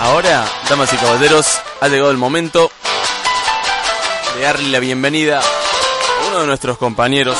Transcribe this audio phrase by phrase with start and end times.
[0.00, 2.70] Ahora, damas y caballeros, ha llegado el momento
[4.34, 7.36] de darle la bienvenida a uno de nuestros compañeros.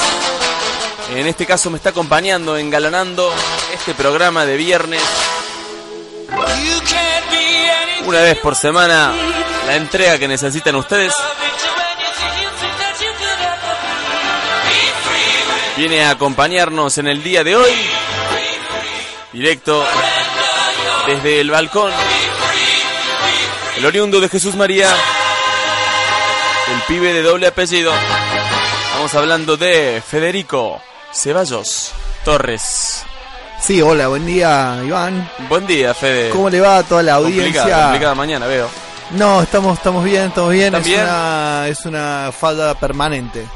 [1.15, 3.33] En este caso me está acompañando, engalanando
[3.73, 5.03] este programa de viernes.
[8.05, 9.15] Una vez por semana,
[9.67, 11.15] la entrega que necesitan ustedes.
[15.79, 17.73] Viene a acompañarnos en el día de hoy,
[19.33, 19.87] directo
[21.07, 21.93] desde el balcón,
[23.77, 24.89] el oriundo de Jesús María,
[26.73, 27.93] el pibe de doble apellido.
[28.87, 30.81] Estamos hablando de Federico
[31.13, 31.93] Ceballos
[32.25, 33.05] Torres.
[33.61, 35.31] Sí, hola, buen día, Iván.
[35.49, 36.31] Buen día, Fede.
[36.31, 37.63] ¿Cómo le va a toda la audiencia?
[37.85, 38.69] Complicada, mañana, veo.
[39.11, 40.67] No, estamos, estamos bien, estamos bien.
[40.75, 41.03] ¿Están Es bien?
[41.03, 43.47] una, es una falda permanente.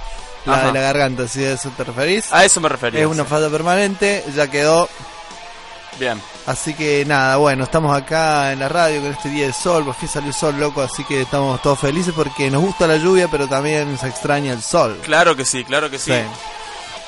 [0.45, 0.67] La Ajá.
[0.69, 2.33] de la garganta, si a eso te referís.
[2.33, 3.01] A eso me refería.
[3.01, 3.29] es una sí.
[3.31, 4.89] falda permanente, ya quedó.
[5.99, 6.21] Bien.
[6.47, 9.97] Así que nada, bueno, estamos acá en la radio con este día de sol, por
[9.97, 13.27] fin salió el sol, loco, así que estamos todos felices porque nos gusta la lluvia,
[13.29, 14.97] pero también se extraña el sol.
[15.03, 16.13] Claro que sí, claro que sí.
[16.13, 16.19] Sí.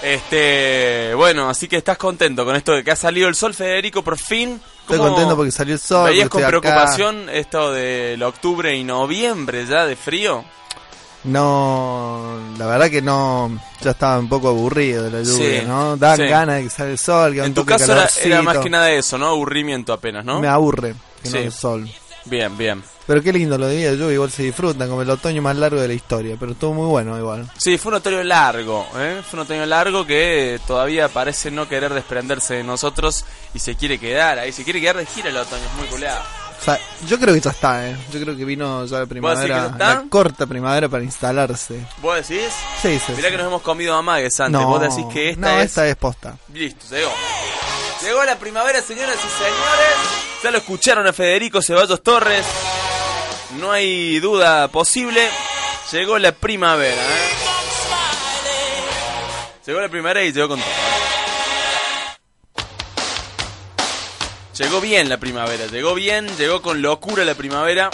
[0.03, 4.03] Este, bueno, así que estás contento con esto de que ha salido el sol, Federico,
[4.03, 4.61] por fin.
[4.81, 6.11] Estoy ¿Cómo contento porque salió el sol.
[6.11, 6.49] ¿Veías con acá.
[6.49, 10.45] preocupación esto del octubre y noviembre ya de frío?
[11.25, 15.97] No, la verdad que no, ya estaba un poco aburrido de la lluvia, Sí, ¿no?
[15.97, 16.25] Dan sí.
[16.25, 18.91] ganas de que salga el sol, que En un tu caso era, más que nada
[18.91, 19.27] eso, ¿no?
[19.29, 20.41] Aburrimiento apenas, ¿no?
[20.41, 21.89] Me aburre que no el sol.
[22.25, 22.83] Bien, bien.
[23.07, 25.81] Pero qué lindo los días de lluvia, igual se disfrutan, como el otoño más largo
[25.81, 27.51] de la historia, pero estuvo muy bueno igual.
[27.57, 29.23] Sí, fue un otoño largo, ¿eh?
[29.29, 33.25] Fue un otoño largo que todavía parece no querer desprenderse de nosotros
[33.55, 34.53] y se quiere quedar ahí.
[34.53, 36.21] Se quiere quedar de gira el otoño, es muy culeado.
[36.61, 37.97] O sea, yo creo que ya está, ¿eh?
[38.13, 41.87] Yo creo que vino ya la primavera, ya la corta primavera para instalarse.
[42.03, 42.53] ¿Vos decís?
[42.83, 43.13] Sí, sí.
[43.13, 43.33] Mirá sí.
[43.33, 44.61] que nos hemos comido amagues antes.
[44.61, 45.67] no, Vos decís que esta no, es...
[45.67, 46.37] esta es posta.
[46.53, 47.13] Listo, llegó.
[48.03, 49.95] Llegó la primavera, señoras y señores.
[50.43, 52.45] Ya lo escucharon a Federico Ceballos Torres.
[53.59, 55.29] No hay duda posible.
[55.93, 57.29] Llegó la primavera, ¿eh?
[59.67, 60.88] Llegó la primavera y llegó con todo.
[64.59, 67.91] Llegó bien la primavera, llegó bien, llegó con locura la primavera.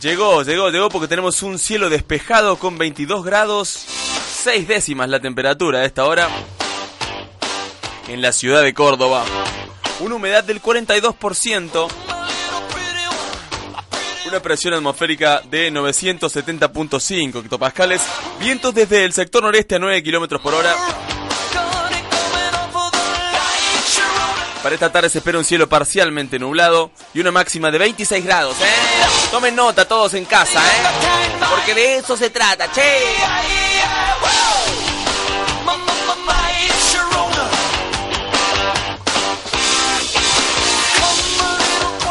[0.00, 5.78] Llegó, llegó, llegó porque tenemos un cielo despejado con 22 grados, 6 décimas la temperatura
[5.78, 6.28] a esta hora
[8.08, 9.24] en la ciudad de Córdoba.
[10.00, 11.88] Una humedad del 42%.
[14.26, 18.02] Una presión atmosférica de 970.5 hectopascales.
[18.40, 20.74] Vientos desde el sector noreste a 9 kilómetros por hora.
[24.66, 28.56] Para esta tarde se espera un cielo parcialmente nublado y una máxima de 26 grados,
[28.60, 28.64] ¿eh?
[29.30, 31.46] Tomen nota todos en casa, ¿eh?
[31.48, 32.82] Porque de eso se trata, che.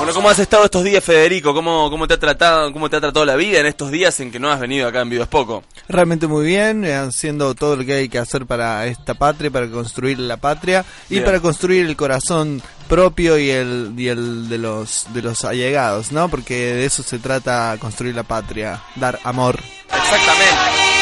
[0.06, 1.52] Bueno, ¿cómo has estado estos días, Federico?
[1.52, 4.32] ¿Cómo, cómo te ha tratado, cómo te ha tratado la vida en estos días en
[4.32, 5.64] que no has venido acá en Vivo es Poco?
[5.90, 9.68] Realmente muy bien, eh, haciendo todo lo que hay que hacer para esta patria, para
[9.68, 11.26] construir la patria y Bien.
[11.26, 16.30] para construir el corazón propio y el, y el de los de los allegados, ¿no?
[16.30, 19.60] Porque de eso se trata construir la patria, dar amor.
[19.88, 20.95] Exactamente.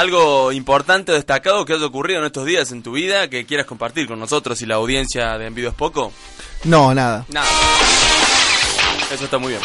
[0.00, 3.66] Algo importante o destacado que haya ocurrido en estos días en tu vida que quieras
[3.66, 6.10] compartir con nosotros y la audiencia de Envido es Poco.
[6.64, 7.26] No, nada.
[7.28, 7.46] Nada.
[9.12, 9.60] Eso está muy bien.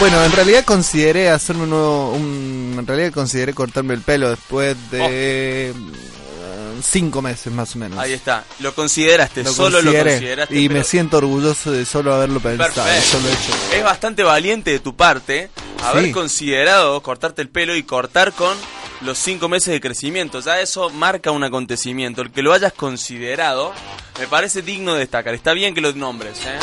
[0.00, 4.76] Bueno, en realidad consideré hacerme un nuevo, un- en realidad consideré cortarme el pelo después
[4.90, 5.72] de eh,
[6.82, 7.98] cinco meses más o menos.
[7.98, 8.44] Ahí está.
[8.60, 10.54] Lo consideraste, Lo solo lo consideraste.
[10.58, 13.52] y pero me siento orgulloso de solo haberlo pensado, solo hecho.
[13.76, 15.50] Es bastante valiente de tu parte
[15.84, 16.12] haber Sí.
[16.12, 18.56] considerado cortarte el pelo y cortar con
[19.02, 20.40] los cinco meses de crecimiento.
[20.40, 22.20] Ya eso marca un acontecimiento.
[22.22, 23.72] El que lo hayas considerado
[24.18, 25.32] me parece digno de destacar.
[25.34, 26.38] Está bien que lo nombres.
[26.44, 26.58] ¿eh?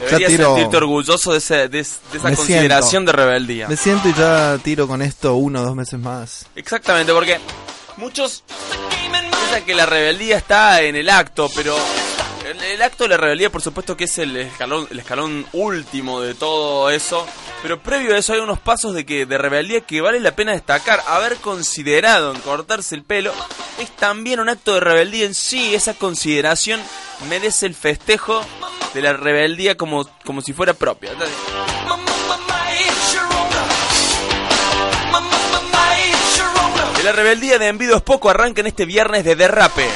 [0.00, 3.68] Deberías tiro- sentirte orgulloso de, ese- de de esa consideración de rebeldía.
[3.68, 6.46] Me siento y ya tiro con esto uno o dos meses más.
[6.56, 7.38] Exactamente, porque
[7.96, 8.44] muchos
[8.90, 11.76] piensan que la rebeldía está en el acto, pero
[12.60, 16.34] el, acto de la rebeldía, por supuesto, que es el escalón, el escalón último de
[16.34, 17.26] todo eso.
[17.62, 20.52] Pero previo a eso hay unos pasos de que de rebeldía que vale la pena
[20.52, 21.02] destacar.
[21.06, 23.32] Haber considerado en cortarse el pelo
[23.78, 25.74] es también un acto de rebeldía en sí.
[25.74, 26.80] Esa consideración
[27.28, 28.44] merece el festejo
[28.94, 31.12] de la rebeldía como, como si fuera propia.
[37.02, 39.88] La rebeldía de Envido es poco arranca en este viernes de derrape.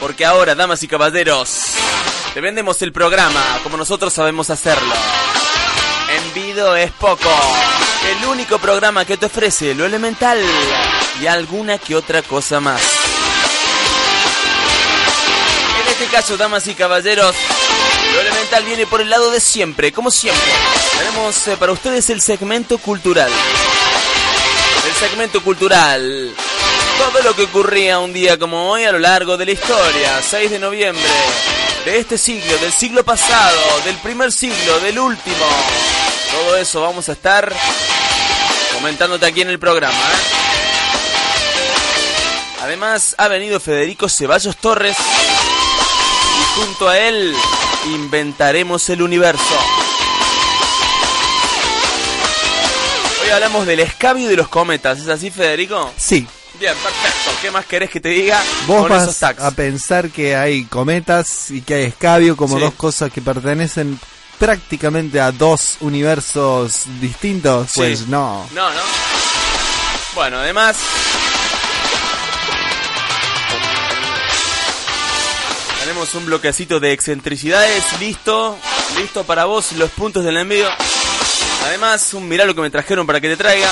[0.00, 1.60] Porque ahora, damas y caballeros,
[2.32, 4.94] te vendemos el programa como nosotros sabemos hacerlo.
[6.08, 7.30] Envido es poco.
[8.10, 10.40] El único programa que te ofrece lo elemental
[11.20, 13.13] y alguna que otra cosa más.
[15.94, 17.36] Este caso, damas y caballeros,
[18.12, 20.42] lo elemental viene por el lado de siempre, como siempre.
[20.98, 23.30] Tenemos eh, para ustedes el segmento cultural.
[24.88, 26.34] El segmento cultural.
[26.98, 30.20] Todo lo que ocurría un día como hoy a lo largo de la historia.
[30.20, 31.08] 6 de noviembre
[31.84, 35.46] de este siglo, del siglo pasado, del primer siglo, del último.
[36.32, 37.54] Todo eso vamos a estar
[38.74, 39.94] comentándote aquí en el programa.
[39.94, 40.44] ¿eh?
[42.62, 44.96] Además, ha venido Federico Ceballos Torres
[46.54, 47.34] junto a él
[47.86, 49.54] inventaremos el universo.
[53.22, 55.92] Hoy hablamos del escabio de los cometas, ¿es así, Federico?
[55.96, 56.26] Sí.
[56.60, 57.30] Bien, perfecto.
[57.42, 59.42] ¿Qué más querés que te diga Vos con vas esos tags?
[59.42, 62.62] a pensar que hay cometas y que hay escabio como Sí.
[62.62, 63.98] dos cosas que pertenecen
[64.38, 67.68] prácticamente a dos universos distintos.
[67.72, 67.80] Sí.
[67.80, 68.46] Pues no.
[68.52, 68.80] No, no.
[70.14, 70.76] Bueno, además.
[75.84, 78.56] Tenemos un bloquecito de excentricidades listo.
[78.96, 80.66] Listo para vos, los puntos del envío.
[81.66, 83.70] Además, un mirá lo que me trajeron para que te traiga.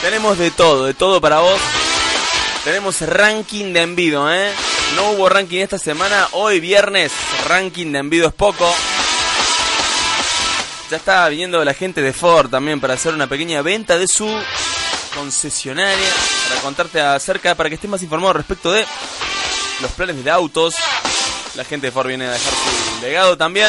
[0.00, 1.60] Tenemos de todo, de todo para vos.
[2.64, 4.52] Tenemos ranking de envío, ¿eh?
[4.96, 6.28] No hubo ranking esta semana.
[6.32, 7.12] Hoy viernes,
[7.46, 8.74] ranking de envío es poco.
[10.90, 14.26] Ya está viniendo la gente de Ford también para hacer una pequeña venta de su
[15.18, 16.08] concesionaria.
[16.48, 18.84] Para contarte acerca, para que estés más informado respecto de
[19.80, 20.74] los planes de autos.
[21.54, 23.68] La gente de Ford viene a dejar su legado también.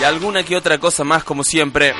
[0.00, 1.94] Y alguna que otra cosa más, como siempre.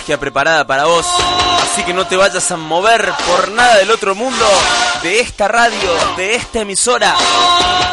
[0.00, 1.06] Magia preparada para vos,
[1.62, 4.46] así que no te vayas a mover por nada del otro mundo,
[5.02, 7.14] de esta radio, de esta emisora,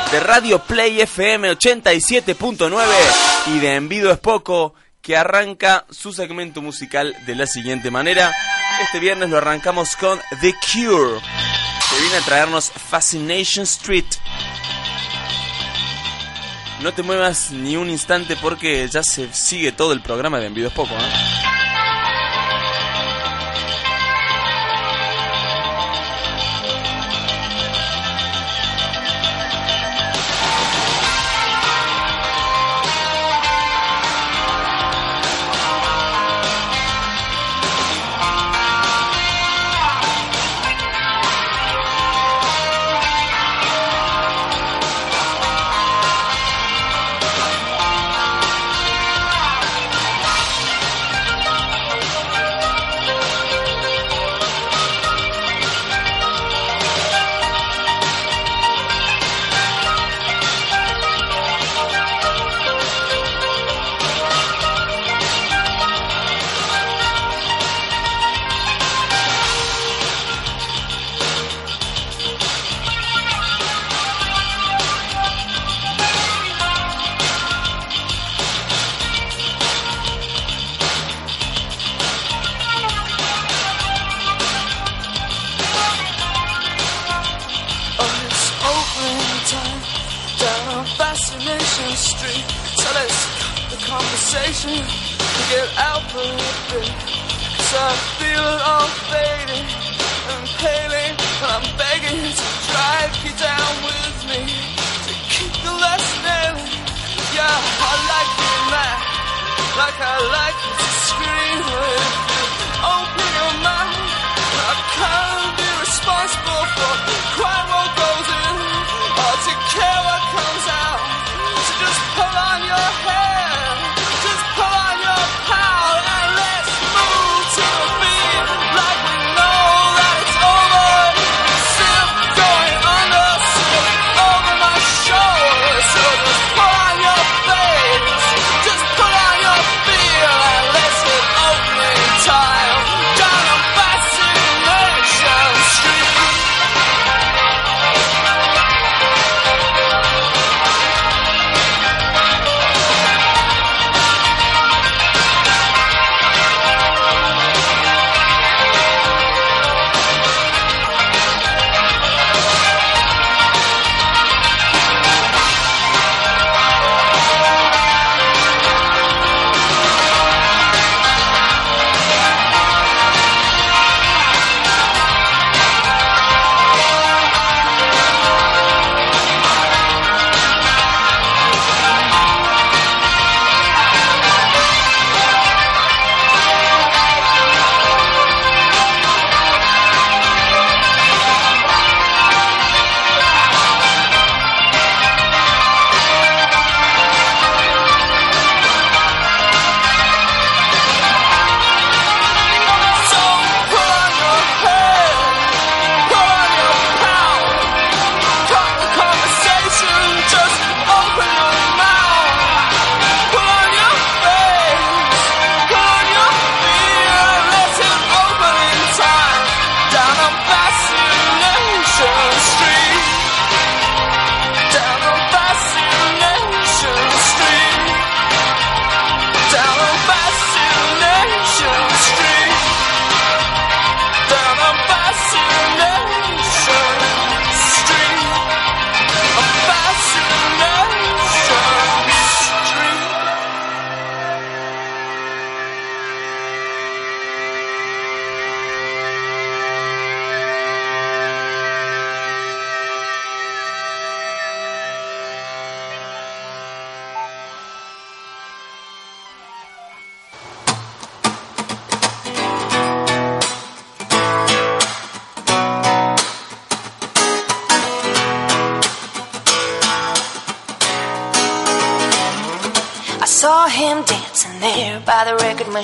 [0.09, 2.85] de Radio Play FM 87.9
[3.47, 8.33] y de Envido es Poco, que arranca su segmento musical de la siguiente manera.
[8.81, 11.19] Este viernes lo arrancamos con The Cure,
[11.89, 14.05] que viene a traernos Fascination Street.
[16.81, 20.69] No te muevas ni un instante porque ya se sigue todo el programa de Envido
[20.69, 21.46] es Poco, ¿eh?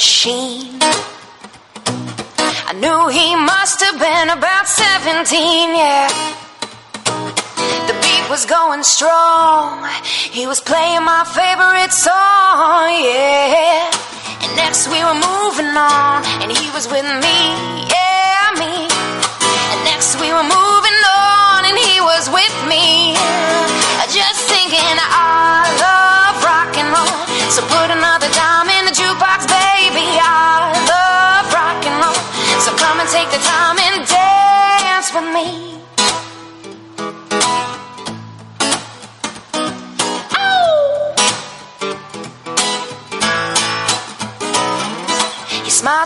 [0.03, 0.09] The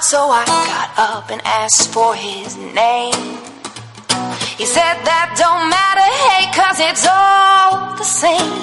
[0.08, 3.12] so I got up and asked for his name.
[4.56, 8.56] He said that don't matter, hey, cause it's all the same.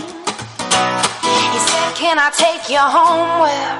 [1.52, 3.76] He said, Can I take you home where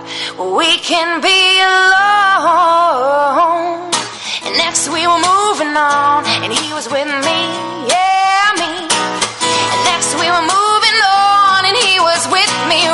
[0.61, 2.85] we can be alone?
[4.45, 7.41] And next we were moving on, and he was with me,
[7.89, 8.77] yeah, me.
[8.77, 12.85] And next we were moving on, and he was with me,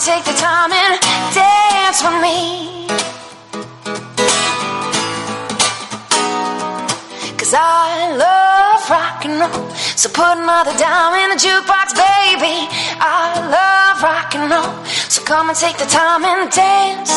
[0.00, 0.96] take the time and
[1.36, 2.88] dance with me.
[7.36, 9.68] Cause I love rock and roll.
[10.00, 12.64] So put another dime in the jukebox, baby.
[12.96, 14.72] I love rock and roll.
[15.12, 17.12] So come and take the time and dance.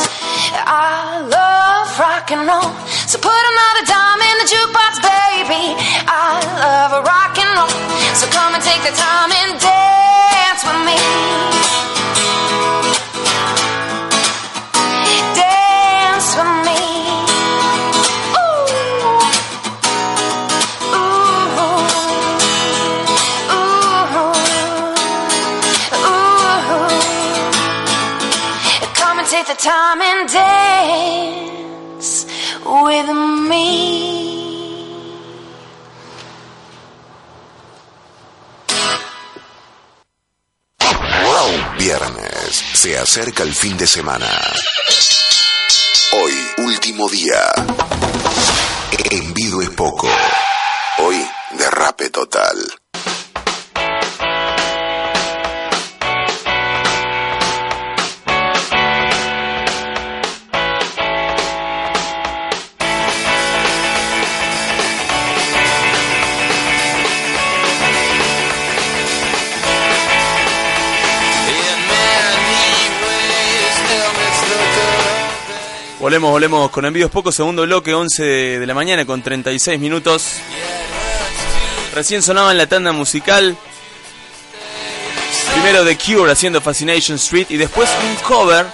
[0.51, 2.67] I love rock and roll.
[3.07, 5.71] So put another dime in the jukebox, baby.
[6.03, 7.71] I love rock and roll.
[8.19, 10.99] So come and take the time and dance with me.
[29.63, 32.25] Time and dance
[32.65, 33.09] with
[33.49, 34.33] me.
[41.77, 42.63] Viernes.
[42.73, 44.27] Se acerca el fin de semana.
[46.13, 46.33] Hoy,
[46.65, 47.41] último día.
[49.11, 50.07] Envido es poco.
[50.99, 51.25] Hoy,
[51.57, 52.82] derrape total.
[76.03, 80.33] Volvemos, volvemos con envíos pocos, segundo bloque, 11 de, de la mañana con 36 minutos.
[81.95, 83.55] Recién sonaba en la tanda musical.
[85.53, 88.65] Primero The Cure haciendo Fascination Street y después un cover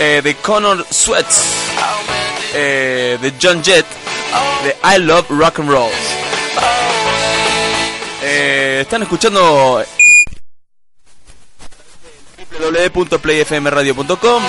[0.00, 1.40] eh, de Connor Sweats
[2.52, 3.86] eh, de John Jett
[4.64, 5.92] de I Love Rock and Roll.
[8.24, 9.84] Eh, están escuchando
[12.58, 14.42] www.playfmradio.com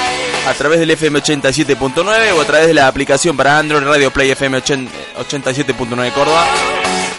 [0.48, 4.32] a través del FM 87.9 o a través de la aplicación para Android Radio Play
[4.32, 6.46] FM 87.9 Córdoba.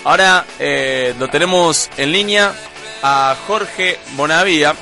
[0.04, 2.52] Ahora eh, lo tenemos en línea
[3.02, 4.74] a Jorge Bonavía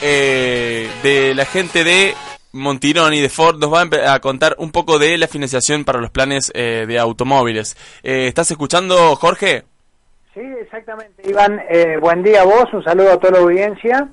[0.00, 2.14] eh, de la gente de
[2.52, 6.50] Montironi de Ford nos va a, contar un poco de la financiación para los planes
[6.54, 7.76] eh, de automóviles.
[8.02, 9.64] Eh, ¿Estás escuchando, Jorge?
[10.34, 11.60] Sí, exactamente, Iván.
[12.00, 14.08] Buen día a vos, un saludo a toda la audiencia.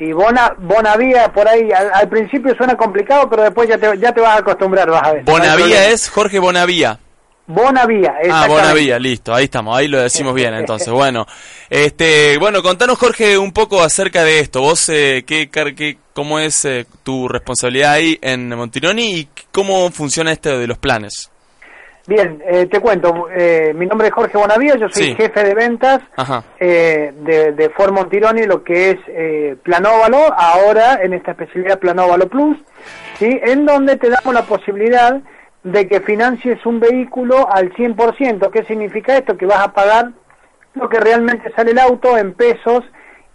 [0.00, 4.12] Y Bona, Bonavía, por ahí, al, al principio suena complicado, pero después ya te, ya
[4.12, 5.24] te vas a acostumbrar, vas a ver.
[5.24, 6.98] Bonavía es Jorge Bonavía.
[7.46, 8.46] Bonavía, Ah.
[8.48, 10.88] Bonavía, listo, ahí estamos, ahí lo decimos bien entonces.
[10.90, 11.26] Bueno,
[11.68, 14.60] este, bueno, contanos Jorge un poco acerca de esto.
[14.60, 19.90] Vos, eh, qué, car- qué, cómo es eh, tu responsabilidad ahí en Montironi y cómo
[19.90, 21.28] funciona este de los planes.
[22.10, 25.14] Bien, eh, te cuento, eh, mi nombre es Jorge Bonavía, yo soy Sí.
[25.14, 26.00] jefe de ventas
[26.58, 32.26] eh, de, de Ford Montironi, lo que es eh, Planóvalo, ahora en esta especialidad Planóvalo
[32.28, 32.58] Plus,
[33.14, 33.38] ¿sí?
[33.44, 35.20] en donde te damos la posibilidad
[35.62, 38.50] de que financies un vehículo al 100%.
[38.50, 39.36] ¿Qué significa esto?
[39.36, 40.10] Que vas a pagar
[40.74, 42.82] lo que realmente sale el auto en pesos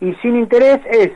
[0.02, 1.12] y sin interés es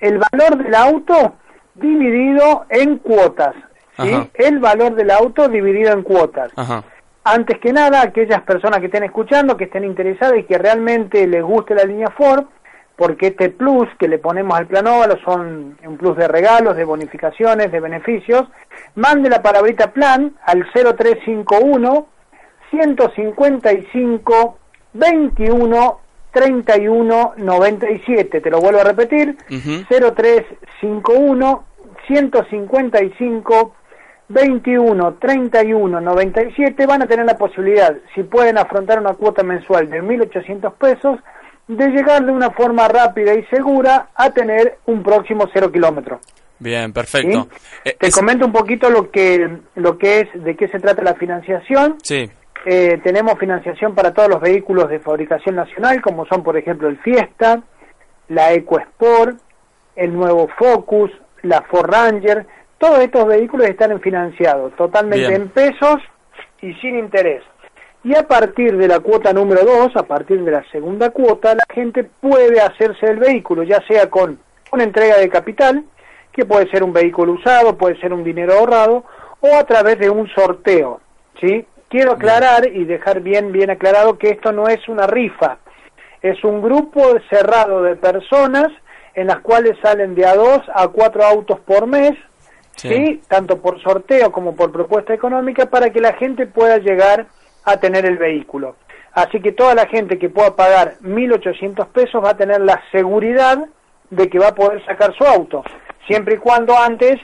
[0.00, 1.34] el valor del auto
[1.76, 3.54] dividido en cuotas.
[4.02, 4.10] ¿sí?
[4.12, 4.26] Ajá.
[4.34, 6.50] El valor del auto dividido en cuotas.
[6.56, 6.82] Ajá.
[7.24, 11.42] Antes que nada, aquellas personas que estén escuchando, que estén interesadas y que realmente les
[11.42, 12.44] guste la línea Ford,
[12.96, 16.84] porque este plus que le ponemos al plan óvalo son un plus de regalos, de
[16.84, 18.44] bonificaciones, de beneficios.
[18.94, 22.06] Mande la palabrita plan al 0351
[22.70, 24.58] 155
[24.92, 28.40] 21 31 97.
[28.40, 29.36] Te lo vuelvo a repetir.
[29.50, 29.84] Ujú.
[29.88, 31.64] 0351
[32.06, 33.74] 155
[34.28, 40.02] 21 31 97 van a tener la posibilidad, si pueden afrontar una cuota mensual de
[40.02, 41.18] 1.800 pesos,
[41.68, 46.20] de llegar de una forma rápida y segura a tener un próximo cero kilómetro.
[46.58, 47.48] Bien, perfecto.
[47.50, 47.80] ¿sí?
[47.90, 51.02] Eh, Te es- comento un poquito lo que lo que es, de qué se trata
[51.02, 51.96] la financiación.
[52.02, 52.30] Sí,
[52.66, 56.96] Eh, tenemos financiación para todos los vehículos de fabricación nacional, como son, por ejemplo, el
[56.98, 57.60] Fiesta,
[58.28, 59.36] la EcoSport,
[59.96, 61.10] el nuevo Focus,
[61.42, 62.46] la Ford Ranger.
[62.84, 65.40] Todos estos vehículos están financiados totalmente Bien.
[65.40, 66.02] en pesos
[66.60, 67.42] y sin interés.
[68.02, 71.64] Y a partir de la cuota número 2, a partir de la segunda cuota, la
[71.72, 74.38] gente puede hacerse el vehículo, ya sea con
[74.70, 75.82] una entrega de capital,
[76.30, 79.04] que puede ser un vehículo usado, puede ser un dinero ahorrado,
[79.40, 81.00] o a través de un sorteo.
[81.40, 81.64] ¿sí?
[81.88, 85.56] Quiero aclarar y dejar bien, bien aclarado que esto no es una rifa,
[86.20, 88.66] es un grupo cerrado de personas
[89.14, 92.12] en las cuales salen de a dos a cuatro autos por mes,
[92.76, 93.20] Sí.
[93.28, 97.26] tanto por sorteo como por propuesta económica, para que la gente pueda llegar
[97.64, 98.76] a tener el vehículo.
[99.12, 103.64] Así que toda la gente que pueda pagar 1.800 pesos va a tener la seguridad
[104.10, 105.62] de que va a poder sacar su auto,
[106.06, 107.20] siempre y cuando antes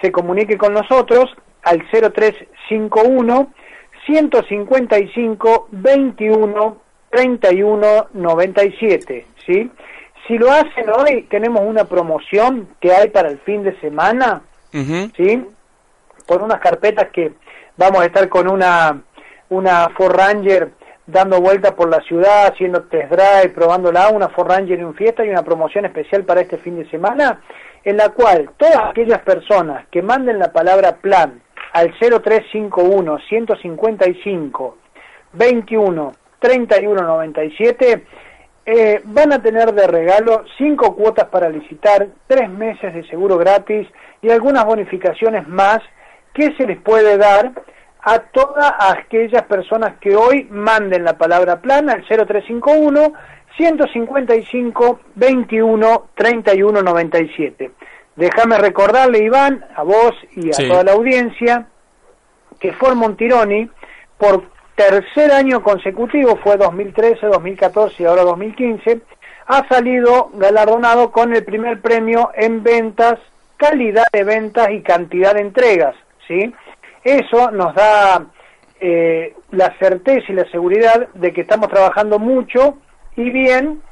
[0.00, 3.52] se comunique con nosotros al 0351
[4.06, 6.76] 155 21
[7.10, 9.70] 31 97, ¿sí?
[10.26, 14.42] Si lo hacen hoy, tenemos una promoción que hay para el fin de semana,
[15.16, 15.46] ¿sí?
[16.26, 17.32] Por unas carpetas que
[17.76, 19.02] vamos a estar con una,
[19.50, 20.72] una Ford Ranger
[21.06, 25.30] dando vueltas por la ciudad, haciendo test drive, probándola, una Ford Ranger en fiesta y
[25.30, 27.42] una promoción especial para este fin de semana,
[27.84, 34.78] en la cual todas aquellas personas que manden la palabra plan al 0351 155
[35.34, 38.04] 21 31 97
[38.66, 43.86] eh, van a tener de regalo cinco cuotas para licitar, tres meses de seguro gratis
[44.24, 45.80] y algunas bonificaciones más
[46.32, 47.52] que se les puede dar
[48.00, 53.12] a todas aquellas personas que hoy manden la palabra plan al 0351
[53.56, 57.70] 155 21 31 97.
[58.16, 60.68] Déjame recordarle, Iván, a vos y a Sí.
[60.68, 61.66] toda la audiencia,
[62.60, 63.68] que Ford Montironi,
[64.18, 69.00] por tercer año consecutivo, fue 2013, 2014 y ahora 2015,
[69.46, 73.18] ha salido galardonado con el primer premio en ventas,
[73.68, 75.94] calidad de ventas y cantidad de entregas,
[76.28, 76.52] ¿sí?
[77.02, 78.26] Eso nos da
[78.80, 82.78] eh, la certeza y la seguridad de que estamos trabajando mucho
[83.16, 83.82] y bien,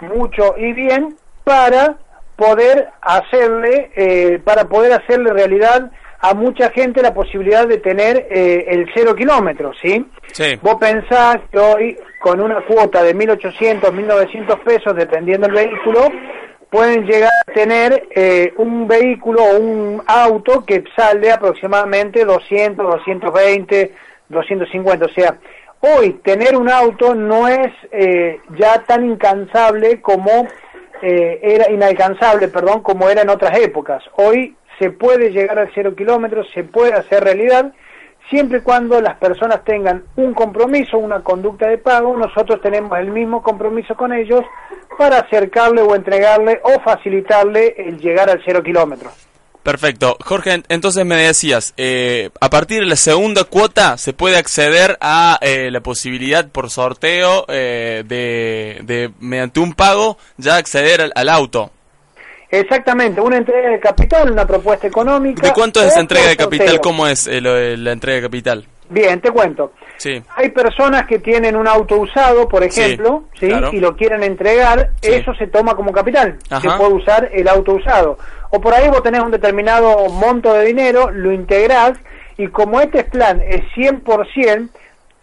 [0.00, 1.96] mucho y bien, para
[2.36, 8.64] poder hacerle, eh, para poder hacerle realidad a mucha gente la posibilidad de tener eh,
[8.68, 10.06] el cero kilómetros, ¿sí?
[10.32, 10.58] Sí.
[10.62, 16.08] Vos pensás que hoy con una cuota de 1.800, 1.900 pesos, dependiendo del vehículo,
[16.74, 23.94] pueden llegar a tener eh, un vehículo o un auto que sale aproximadamente 200, 220,
[24.28, 25.06] 250.
[25.06, 25.38] O sea,
[25.78, 30.48] hoy tener un auto no es eh, ya tan incansable como
[31.00, 34.02] eh, era inalcanzable, perdón, como era en otras épocas.
[34.16, 37.72] Hoy se puede llegar al cero kilómetros, se puede hacer realidad,
[38.30, 43.10] siempre y cuando las personas tengan un compromiso, una conducta de pago, nosotros tenemos el
[43.10, 44.42] mismo compromiso con ellos
[44.98, 49.12] para acercarle o entregarle o facilitarle el llegar al cero kilómetros.
[49.64, 50.18] Perfecto.
[50.22, 55.38] Jorge, entonces me decías, eh, a partir de la segunda cuota se puede acceder a
[55.40, 61.70] eh, la posibilidad por sorteo eh, de, mediante un pago, ya acceder al auto.
[62.60, 65.46] Exactamente, una entrega de capital, una propuesta económica.
[65.46, 66.80] ¿De cuánto es esa entrega de capital?
[66.80, 68.66] ¿Cómo es eh, lo la entrega de capital?
[68.88, 69.72] Bien, te cuento.
[69.96, 70.22] Sí.
[70.36, 73.48] Hay personas que tienen un auto usado, por Sí, ejemplo, ¿sí?
[73.48, 73.70] claro.
[73.72, 75.12] y lo quieren entregar, Sí.
[75.14, 76.36] eso se toma como capital.
[76.50, 76.60] Ajá.
[76.60, 78.18] Se puede usar el auto usado.
[78.50, 81.92] O por ahí vos tenés un determinado monto de dinero, lo integrás,
[82.36, 84.68] y como este plan es 100%,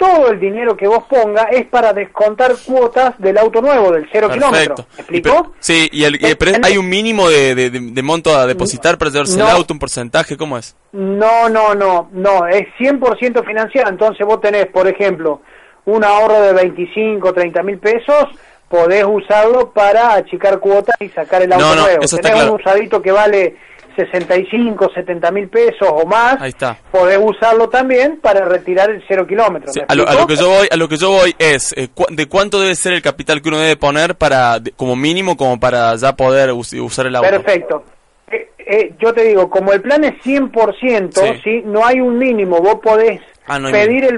[0.02, 4.30] todo el dinero que vos pongas es para descontar cuotas del auto nuevo, del cero
[4.34, 4.74] kilómetro.
[4.76, 5.14] Perfecto.
[5.22, 8.48] Pero- sí, y el, y- Eh, hay un mínimo de, de, de- de monto a
[8.48, 9.46] depositar para llevarse No.
[9.46, 10.76] el auto, un porcentaje, ¿cómo es?
[10.92, 13.90] No, no, no, no, es 100% financiado.
[13.92, 15.42] Entonces vos tenés, por ejemplo,
[15.86, 18.26] un ahorro de 25, 30 mil pesos,
[18.70, 22.02] podés usarlo para achicar cuotas y sacar el auto No, no, nuevo.
[22.04, 22.56] eso está tenés claro.
[22.56, 23.56] un usadito que vale
[23.95, 26.77] 65, 70 mil pesos o más, Ahí está.
[26.91, 29.71] podés usarlo también para retirar el cero kilómetro.
[29.73, 31.73] Sí, ¿me a, lo, a lo que yo voy, a lo que yo voy es
[31.77, 34.95] eh, cu- de cuánto debe ser el capital que uno debe poner para de- como
[34.95, 37.30] mínimo como para ya poder us- usar el auto.
[37.30, 37.84] Perfecto.
[38.32, 41.41] Eh, eh, yo te digo, como el plan es 100%, Sí.
[41.43, 41.62] ¿sí?
[41.65, 44.17] no hay un mínimo, vos podés Ah, no pedir, el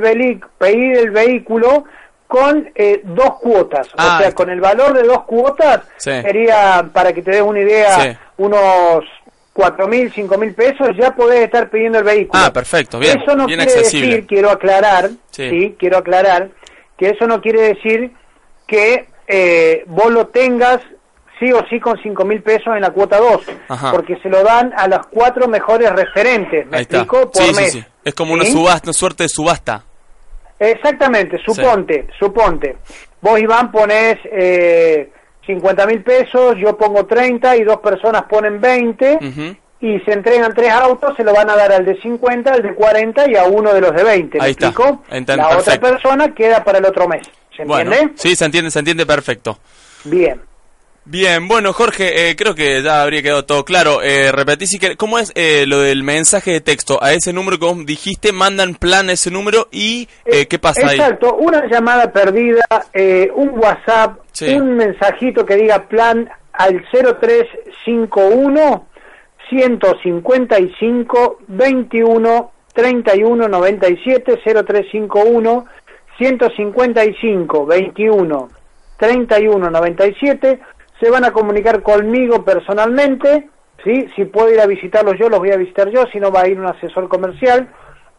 [0.58, 1.86] pedir el vehículo
[2.28, 3.88] con eh, dos cuotas.
[3.98, 4.36] Ah, o sea, está.
[4.36, 6.12] con el valor de dos cuotas Sí.
[6.22, 8.18] sería, para que te des una idea, Sí.
[8.38, 9.04] unos
[9.54, 12.44] cuatro mil, cinco mil pesos, ya podés estar pidiendo el vehículo.
[12.44, 14.08] Ah, perfecto, bien, Eso no bien quiere accesible.
[14.08, 15.50] decir, quiero aclarar, Sí.
[15.50, 15.76] sí.
[15.78, 16.50] quiero aclarar,
[16.98, 18.12] que eso no quiere decir
[18.68, 20.80] que eh, vos lo tengas
[21.40, 23.92] sí o sí con cinco mil pesos en la cuota 2, Ajá.
[23.92, 26.98] porque se lo dan a las cuatro mejores referentes, ¿me Ahí está.
[27.02, 27.32] explico?
[27.32, 27.72] Por Sí, mes.
[27.74, 27.86] sí.
[28.04, 29.84] Es como una subasta, una suerte de subasta.
[30.60, 32.78] Exactamente, suponte, suponte.
[33.22, 35.12] Vos, Iván, ponés eh,
[35.46, 39.56] 50 mil pesos, yo pongo 30 y dos personas ponen 20 Ujú.
[39.82, 42.74] y se entregan tres autos, se lo van a dar al de 50, al de
[42.74, 44.38] 40 y a uno de los de 20.
[44.38, 44.68] ¿Me Ahí está.
[44.68, 45.04] explico?
[45.36, 47.24] La otra persona queda para el otro mes.
[47.56, 48.14] ¿Se Bueno, entiende?
[48.18, 49.60] sí, se entiende, se entiende perfecto.
[50.06, 50.42] Bien.
[51.06, 54.02] Bien, bueno, Jorge, eh, creo que ya habría quedado todo claro.
[54.02, 56.98] Eh, repetí si querés, ¿cómo es eh, lo del mensaje de texto?
[57.04, 60.88] A ese número que vos dijiste, mandan plan a ese número y eh, ¿qué pasa
[60.88, 60.96] ahí?
[60.98, 62.64] Exacto, una llamada perdida,
[62.94, 64.54] eh, un WhatsApp, Sí.
[64.54, 68.88] un mensajito que diga plan al 0351
[69.50, 75.66] 155 21 31 97 0351
[76.18, 78.50] 155 21
[78.98, 80.60] 31 97
[81.00, 83.50] se van a comunicar conmigo personalmente,
[83.84, 84.08] ¿sí?
[84.16, 86.48] Si puedo ir a visitarlos yo, los voy a visitar yo, si no va a
[86.48, 87.70] ir un asesor comercial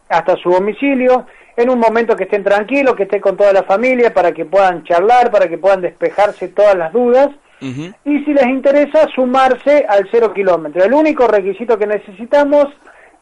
[0.09, 1.25] hasta su domicilio,
[1.57, 4.83] en un momento que estén tranquilos, que esté con toda la familia, para que puedan
[4.83, 7.29] charlar, para que puedan despejarse todas las dudas,
[7.61, 10.83] y si les interesa, sumarse al cero kilómetro.
[10.83, 12.67] El único requisito que necesitamos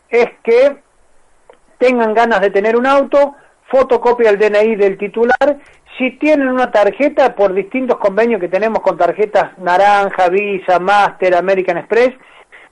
[0.10, 0.78] es que
[1.78, 3.36] tengan ganas de tener un auto,
[3.70, 5.60] fotocopia del DNI del titular,
[5.98, 11.78] si tienen una tarjeta por distintos convenios que tenemos con tarjetas Naranja, Visa, Master, American
[11.78, 12.12] Express,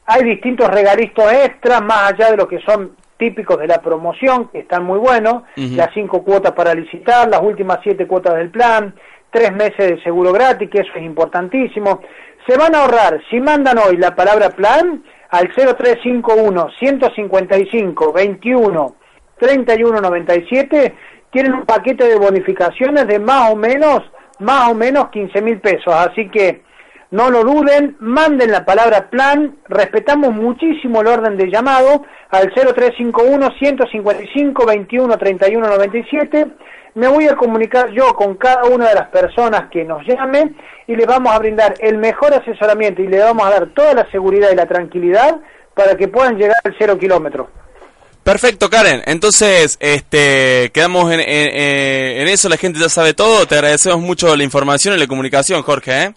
[0.06, 4.60] hay distintos regalistos extras más allá de lo que son típicos de la promoción, que
[4.60, 8.96] están muy buenos, las cinco cuotas para licitar, las últimas siete cuotas del plan,
[9.30, 12.02] tres meses de seguro gratis, que eso es importantísimo.
[12.48, 18.96] Se van a ahorrar, si mandan hoy la palabra plan, al 0351 155 21
[19.40, 20.96] 3197
[21.32, 24.02] tienen un paquete de bonificaciones de más o menos
[24.40, 25.94] más o menos 15 mil pesos.
[25.94, 26.64] Así que
[27.12, 29.58] no lo duden manden la palabra plan.
[29.68, 36.48] Respetamos muchísimo el orden de llamado al 0351 155 21 31 97
[36.94, 40.96] me voy a comunicar yo con cada una de las personas que nos llamen y
[40.96, 44.50] les vamos a brindar el mejor asesoramiento y les vamos a dar toda la seguridad
[44.52, 45.40] y la tranquilidad
[45.74, 47.50] para que puedan llegar al cero kilómetro.
[48.24, 49.02] Perfecto, Karen.
[49.06, 52.50] Entonces, este, quedamos en, en- en- en eso.
[52.50, 53.48] La gente ya sabe todo.
[53.48, 56.04] Te agradecemos mucho la información y la comunicación, Jorge.
[56.04, 56.14] ¿eh?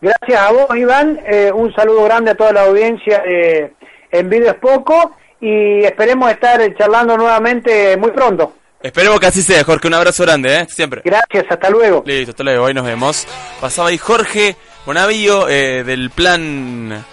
[0.00, 1.20] Gracias a vos, Iván.
[1.26, 3.72] Eh, un saludo grande a toda la audiencia eh,
[4.10, 8.54] en Video es Poco y esperemos estar eh, charlando nuevamente muy pronto.
[8.82, 9.86] Esperemos que así sea, Jorge.
[9.88, 10.66] Un abrazo grande, ¿eh?
[10.68, 11.02] Siempre.
[11.04, 12.02] Gracias, hasta luego.
[12.06, 12.66] Listo, hasta luego.
[12.66, 13.26] Ahí nos vemos.
[13.60, 17.04] Pasaba ahí Jorge Bonavío eh, del plan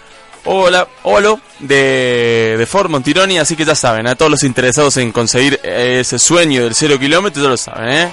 [0.47, 3.39] Hola, Olo de, de Ford Montironi.
[3.39, 6.99] Así que ya saben, a todos los interesados en conseguir eh, ese sueño del cero
[6.99, 8.12] kilómetro, ya lo saben, ¿eh?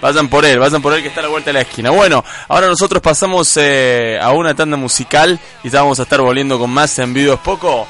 [0.00, 1.90] Vayan por él, vayan por él que está a la vuelta de la esquina.
[1.90, 6.58] Bueno, ahora nosotros pasamos eh, a una tanda musical y ya vamos a estar volviendo
[6.58, 7.86] con más en videos poco.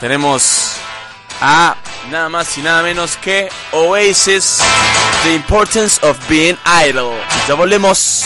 [0.00, 0.72] Tenemos
[1.42, 1.76] a
[2.10, 4.60] nada más y nada menos que Oasis,
[5.24, 7.18] The Importance of Being Idle.
[7.46, 8.24] Ya volvemos.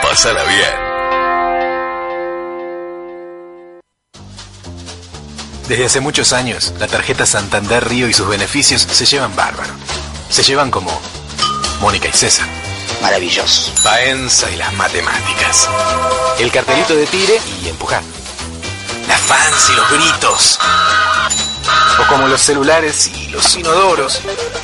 [0.03, 0.86] Pásala bien.
[5.69, 9.73] Desde hace muchos años, la tarjeta Santander Río y sus beneficios se llevan bárbaro.
[10.29, 11.01] Se llevan como
[11.81, 12.47] Mónica y César.
[13.03, 13.73] Maravilloso.
[13.83, 15.69] Paenza y las matemáticas.
[16.39, 18.01] El cartelito de tire y empujar.
[19.09, 20.59] La fans y los gritos.
[22.01, 24.21] O como los celulares y los inodoros.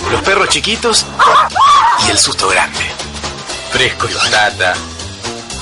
[0.08, 1.04] Los perros chiquitos
[2.06, 2.84] y el susto grande.
[3.72, 4.74] Fresco y batata.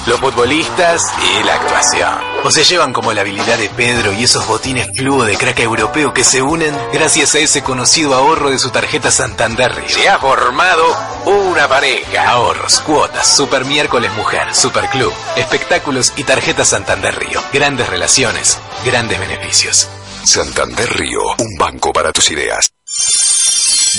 [0.07, 2.19] Los futbolistas y la actuación.
[2.43, 6.15] O se llevan como la habilidad de Pedro y esos botines fluo de crack europeo
[6.15, 9.89] que se unen gracias a ese conocido ahorro de su tarjeta Santander Río.
[9.89, 12.31] Se ha formado una pareja.
[12.31, 17.43] Ahorros, cuotas, super miércoles mujer, super club, espectáculos y tarjeta Santander Río.
[17.53, 19.87] Grandes relaciones, grandes beneficios.
[20.25, 22.71] Santander Río, un banco para tus ideas.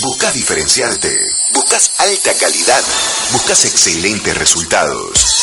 [0.01, 1.15] Buscas diferenciarte,
[1.53, 2.81] buscas alta calidad,
[3.33, 5.40] buscas excelentes resultados.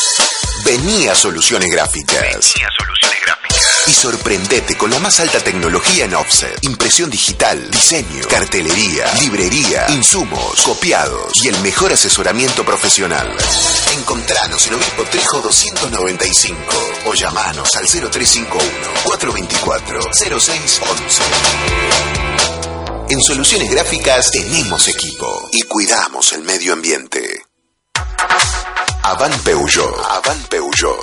[0.69, 2.53] Vení a Soluciones Gráficas.
[3.87, 10.61] Y sorprendete con la más alta tecnología en offset, impresión digital, diseño, cartelería, librería, insumos,
[10.61, 13.35] copiados y el mejor asesoramiento profesional.
[13.95, 16.61] Encontranos en Obispo Trijo 295
[17.07, 18.61] o llamanos al 0351
[19.05, 21.23] 424 0611.
[23.09, 27.47] En Soluciones Gráficas tenemos equipo y cuidamos el medio ambiente.
[29.09, 30.05] Avan Peugeot.
[30.07, 31.01] Avan Peugeot.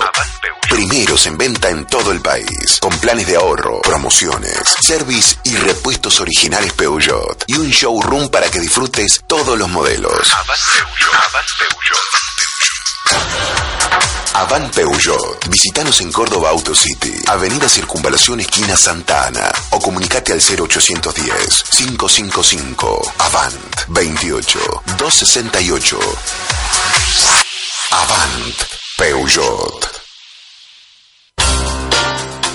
[0.68, 2.78] Primeros en venta en todo el país.
[2.80, 7.42] Con planes de ahorro, promociones, service y repuestos originales Peugeot.
[7.48, 10.30] Y un showroom para que disfrutes todos los modelos.
[14.34, 15.48] Avan Peugeot.
[15.48, 23.14] Visítanos en Córdoba Auto City, Avenida Circunvalación Esquina Santa Ana o comunicate al 0810 555
[23.18, 24.58] Avant 28
[24.96, 25.98] 268.
[27.90, 28.54] Avant
[28.98, 29.90] Peugeot.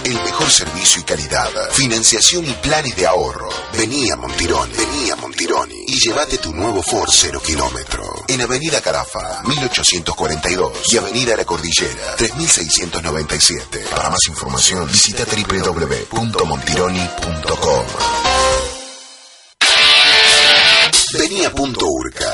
[0.04, 3.50] El mejor servicio y calidad, financiación y planes de ahorro.
[3.78, 8.04] Vení a Montironi, vení a Montironi y llévate tu nuevo Ford 0 kilómetro.
[8.28, 13.86] En Avenida Carafa, 1842 y Avenida La Cordillera, 3697.
[13.90, 17.86] Para más información, visita www.montironi.com.
[21.14, 22.32] Vení a Punto Urca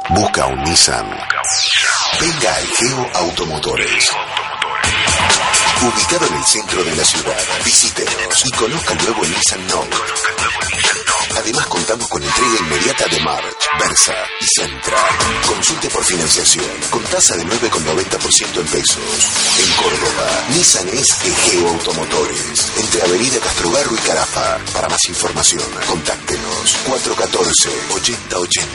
[0.09, 1.09] Busca un Nissan.
[2.21, 4.11] Venga al Geo Automotores.
[5.81, 9.97] Ubicado en el centro de la ciudad, visítenos y conozca el nuevo Nissan Note.
[11.37, 14.97] Además contamos con entrega inmediata de March, Versa y Centra.
[15.45, 18.97] Consulte por financiación con tasa de 9,90% en pesos.
[19.59, 24.57] En Córdoba, Nissan es Egeo Automotores, entre Avenida Castrogarro y Carafa.
[24.73, 28.65] Para más información, contáctenos 414-8080.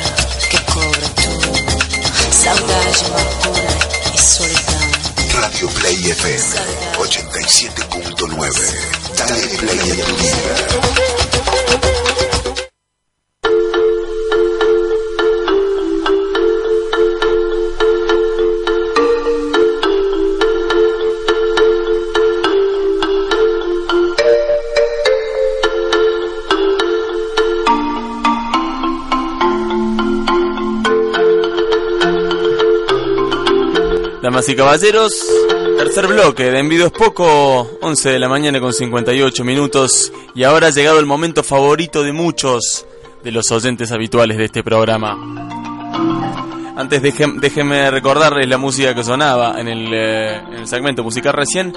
[0.48, 1.50] que cobra tudo.
[2.32, 3.74] Saudade, amargura
[4.14, 4.88] e solidão.
[5.74, 6.54] Play FM
[7.00, 8.54] 87.9.
[9.18, 11.07] Dale play a tu vida.
[34.38, 35.14] Damas y caballeros,
[35.80, 40.14] tercer bloque de Envido es Poco, 11 de la mañana con 58 minutos.
[40.36, 42.86] Y ahora ha llegado el momento favorito de muchos
[43.24, 45.18] de los oyentes habituales de este programa.
[46.76, 51.74] Antes déjenme recordarles la música que sonaba en el, eh, en el segmento musical recién.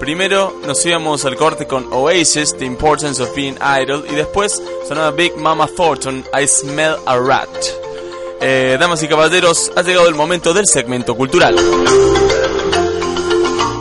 [0.00, 5.12] Primero nos íbamos al corte con Oasis, The Importance of Being Idle, y después sonaba
[5.12, 7.89] Big Mama Thornton, I Smell a Rat.
[8.42, 11.56] Eh, damas y caballeros, ha llegado el momento del segmento cultural.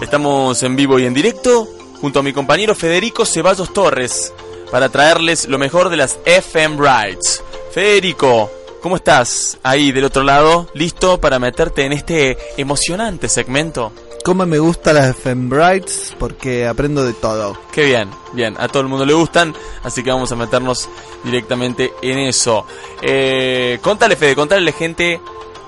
[0.01, 1.65] Estamos en vivo y en directo
[2.01, 4.33] junto a mi compañero Federico Ceballos Torres
[4.69, 7.41] para traerles lo mejor de las FM Rides.
[7.71, 8.51] Federico,
[8.81, 10.67] ¿cómo estás ahí del otro lado?
[10.73, 13.93] ¿Listo para meterte en este emocionante segmento?
[14.23, 17.57] Cómo me gustan las FM Brights porque aprendo de todo.
[17.71, 20.89] Qué bien, bien, a todo el mundo le gustan, así que vamos a meternos
[21.23, 22.65] directamente en eso.
[23.01, 25.21] Eh, contale, Fede, contale gente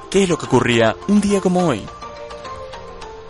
[0.10, 1.82] qué es lo que ocurría un día como hoy.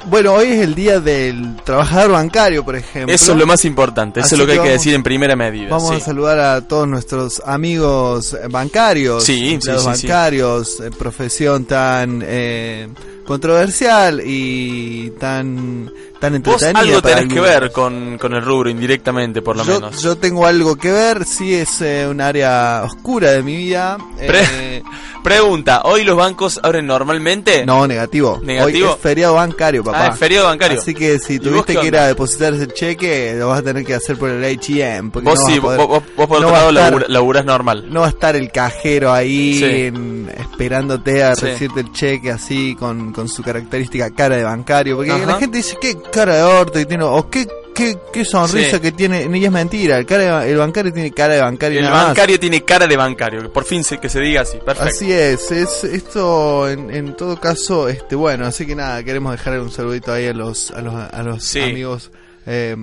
[0.10, 3.14] Bueno, hoy es el día del trabajador bancario, por ejemplo.
[3.14, 5.04] Eso es lo más importante, eso Así es lo que, que hay que decir en
[5.04, 5.70] primera medida.
[5.70, 5.95] Vamos sí.
[5.95, 10.08] a saludar a todos nuestros amigos bancarios, Sí, empleados sí, sí, sí.
[10.08, 12.88] bancarios, eh, profesión tan eh,
[13.26, 15.91] controversial y tan
[16.22, 20.01] tan Vos algo tenés que ver con, con el rubro indirectamente, por lo yo, menos.
[20.01, 23.97] yo tengo algo que ver, sí es eh, un área oscura de mi vida.
[24.17, 24.84] Pre- eh,
[25.24, 27.63] Pregunta, ¿hoy los bancos abren normalmente?
[27.65, 28.39] no, negativo.
[28.43, 28.88] Negativo.
[28.89, 30.05] Hoy es feriado bancario, papá.
[30.05, 30.80] Ah, es feriado bancario.
[30.80, 33.63] Así que si ¿Y vos tuviste que ir a depositar ese cheque, lo vas a
[33.63, 35.11] tener que hacer por el ATM.
[35.11, 37.86] porque Vos no sí, poder- vos, vos- por no otro lado labura- laburás normal.
[37.91, 39.63] No va a estar el cajero ahí Sí.
[39.65, 41.45] en- esperándote a Sí.
[41.45, 44.95] recibirte el cheque así con, con su característica cara de bancario.
[44.97, 45.26] Porque Ajá.
[45.26, 48.82] la gente dice, qué cara de orto que tiene, o qué, qué, qué sonrisa Sí.
[48.82, 49.28] que tiene.
[49.38, 51.80] Y es mentira, el, cara de- el bancario tiene cara de bancario.
[51.80, 52.05] El nada más.
[52.07, 54.89] bancario tiene cara de bancario, que por fin se, que se diga así, perfecto.
[54.89, 59.59] Así es, es esto en, en todo caso, este bueno, así que nada, queremos dejar
[59.59, 61.62] un saludito ahí a los, a los, a los Sí.
[61.62, 62.12] amigos
[62.45, 62.76] eh,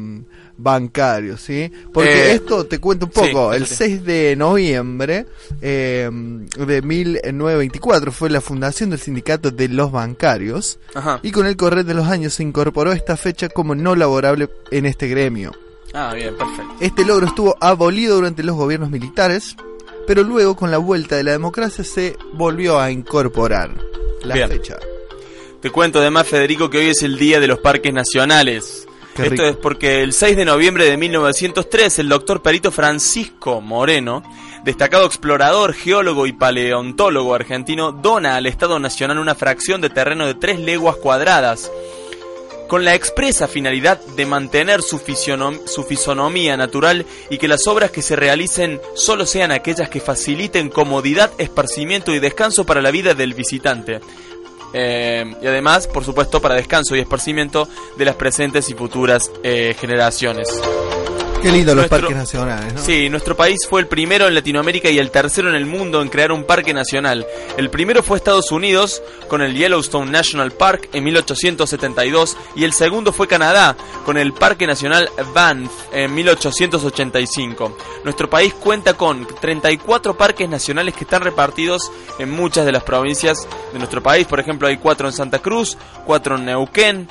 [0.58, 1.70] bancarios, ¿sí?
[1.92, 3.74] Porque Eh, esto te cuento un poco, sí, el sí.
[3.76, 5.24] 6 de noviembre
[5.62, 11.20] eh, de 1924 fue la fundación del sindicato de los bancarios Ajá.
[11.22, 14.86] y con el correr de los años se incorporó esta fecha como no laborable en
[14.86, 15.52] este gremio.
[15.94, 16.74] Ah, bien, perfecto.
[16.80, 19.56] Este logro estuvo abolido durante los gobiernos militares,
[20.06, 23.70] pero luego con la vuelta de la democracia se volvió a incorporar
[24.24, 24.48] la Bien.
[24.48, 24.76] fecha.
[25.62, 28.86] Te cuento además, Federico, que hoy es el Día de los Parques Nacionales.
[29.22, 29.44] Qué Esto rico.
[29.46, 34.22] es porque el 6 de noviembre de 1903, el doctor perito Francisco Moreno,
[34.64, 40.34] destacado explorador, geólogo y paleontólogo argentino, dona al Estado Nacional una fracción de terreno de
[40.34, 41.70] 3 leguas cuadradas,
[42.68, 47.90] con la expresa finalidad de mantener su, fisionom- su fisonomía natural y que las obras
[47.90, 53.14] que se realicen solo sean aquellas que faciliten comodidad, esparcimiento y descanso para la vida
[53.14, 54.00] del visitante.
[54.72, 59.74] Eh, y además, por supuesto, para descanso y esparcimiento de las presentes y futuras eh,
[59.78, 60.48] generaciones.
[61.42, 62.80] Qué lindo los Nuestro- parques nacionales, ¿no?
[62.82, 66.08] Sí, nuestro país fue el primero en Latinoamérica y el tercero en el mundo en
[66.08, 67.24] crear un parque nacional.
[67.56, 73.12] El primero fue Estados Unidos con el Yellowstone National Park en 1872 y el segundo
[73.12, 77.76] fue Canadá con el Parque Nacional Banff en 1885.
[78.02, 83.46] Nuestro país cuenta con 34 parques nacionales que están repartidos en muchas de las provincias
[83.72, 84.26] de nuestro país.
[84.26, 87.08] Por ejemplo, hay cuatro en Santa Cruz, cuatro en Neuquén,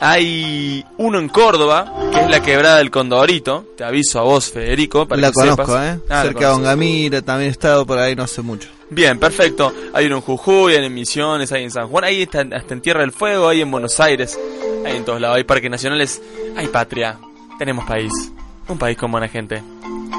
[0.00, 3.66] hay uno en Córdoba, que es la quebrada del Condorito.
[3.76, 5.96] Te aviso a vos, Federico, para la que conozco, sepas.
[5.96, 6.00] ¿eh?
[6.08, 6.54] Ah, Cerca de.
[6.54, 8.68] Ongamira, también he estado por ahí no hace mucho.
[8.90, 9.72] Bien, perfecto.
[9.94, 12.80] Hay uno en Jujuy, hay en Misiones, hay en San Juan, ahí está, hasta en
[12.80, 14.38] Tierra del Fuego, hay en Buenos Aires,
[14.84, 15.36] hay en todos lados.
[15.38, 16.20] Hay parques nacionales,
[16.56, 17.18] hay patria,
[17.58, 18.12] tenemos país.
[18.68, 19.62] Un país con buena gente.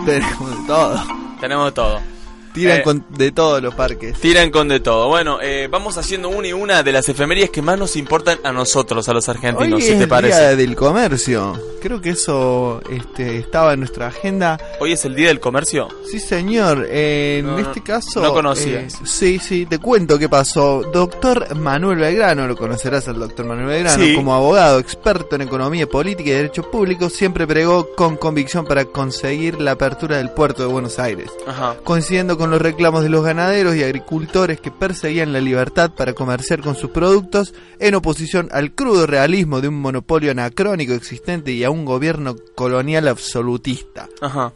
[0.06, 1.04] Tenemos de todo.
[1.40, 2.13] Tenemos de todo.
[2.54, 4.20] Tiran Eh, con de todos los parques.
[4.20, 5.08] Tiran con de todo.
[5.08, 8.52] Bueno, eh, vamos haciendo una y una de las efemerías que más nos importan a
[8.52, 10.40] nosotros, a los argentinos, Hoy si es te el parece.
[10.40, 11.60] día del comercio.
[11.82, 14.58] Creo que eso este, estaba en nuestra agenda.
[14.80, 15.90] Hoy es el día del comercio.
[16.10, 16.88] Sí, señor.
[16.90, 18.22] En No, este caso.
[18.22, 20.84] no conocía eh, sí, sí, te cuento qué pasó.
[20.94, 24.16] Doctor Manuel Belgrano, lo conocerás al doctor Manuel Belgrano, Sí.
[24.16, 29.60] como abogado experto en economía política y derecho público, siempre pregó con convicción para conseguir
[29.60, 31.30] la apertura del puerto de Buenos Aires.
[31.48, 31.76] Ajá.
[31.84, 36.62] Coincidiendo con los reclamos de los ganaderos y agricultores que perseguían la libertad para comerciar
[36.62, 41.70] con sus productos, en oposición al crudo realismo de un monopolio anacrónico existente y a
[41.70, 44.08] un gobierno colonial absolutista.
[44.22, 44.54] Ajá.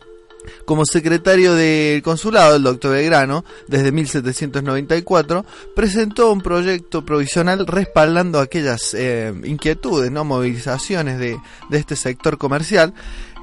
[0.66, 8.94] Como secretario del consulado, el doctor Belgrano, desde 1794, presentó un proyecto provisional respaldando aquellas
[8.94, 11.38] eh, inquietudes, no movilizaciones de,
[11.70, 12.94] de este sector comercial,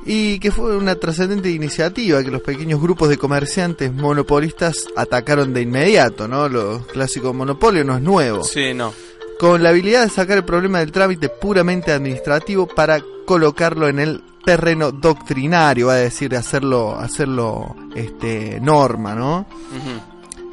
[0.07, 5.62] y que fue una trascendente iniciativa que los pequeños grupos de comerciantes monopolistas atacaron de
[5.62, 6.48] inmediato, ¿no?
[6.48, 8.44] Los clásicos monopolios no es nuevo.
[8.44, 8.92] Sí, no.
[9.38, 14.22] Con la habilidad de sacar el problema del trámite puramente administrativo para colocarlo en el
[14.44, 19.46] terreno doctrinario, va a decir, hacerlo, hacerlo este, norma, ¿no?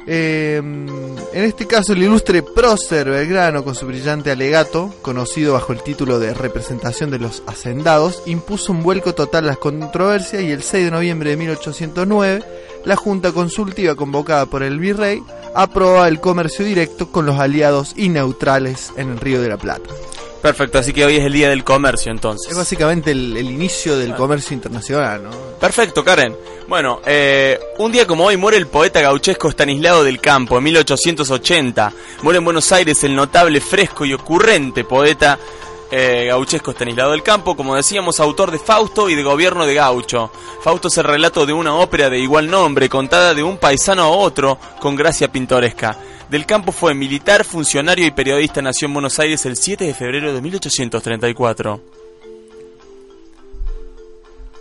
[0.06, 5.82] Eh, en este caso, el ilustre prócer Belgrano, con su brillante alegato, conocido bajo el
[5.82, 10.62] título de Representación de los Hacendados, impuso un vuelco total a las controversias y el
[10.62, 12.44] 6 de noviembre de 1809,
[12.84, 15.22] la Junta Consultiva convocada por el virrey
[15.54, 19.90] aprobaba el comercio directo con los aliados y neutrales en el Río de la Plata.
[20.42, 22.50] Perfecto, así que hoy es el día del comercio entonces.
[22.50, 25.30] Es básicamente el, el inicio del comercio internacional, ¿no?
[25.60, 26.36] Perfecto, Karen.
[26.66, 31.92] Bueno, eh, un día como hoy muere el poeta gauchesco Estanislao del Campo en 1880.
[32.22, 35.38] Muere en Buenos Aires el notable, fresco y ocurrente poeta
[35.94, 40.30] eh, gauchesco Estanislao del Campo, como decíamos, autor de Fausto y de Gobierno de Gaucho.
[40.62, 44.08] Fausto es el relato de una ópera de igual nombre, contada de un paisano a
[44.08, 45.96] otro, con gracia pintoresca.
[46.32, 48.62] Del Campo fue militar, funcionario y periodista.
[48.62, 51.82] Nació en Buenos Aires el 7 de febrero de 1834.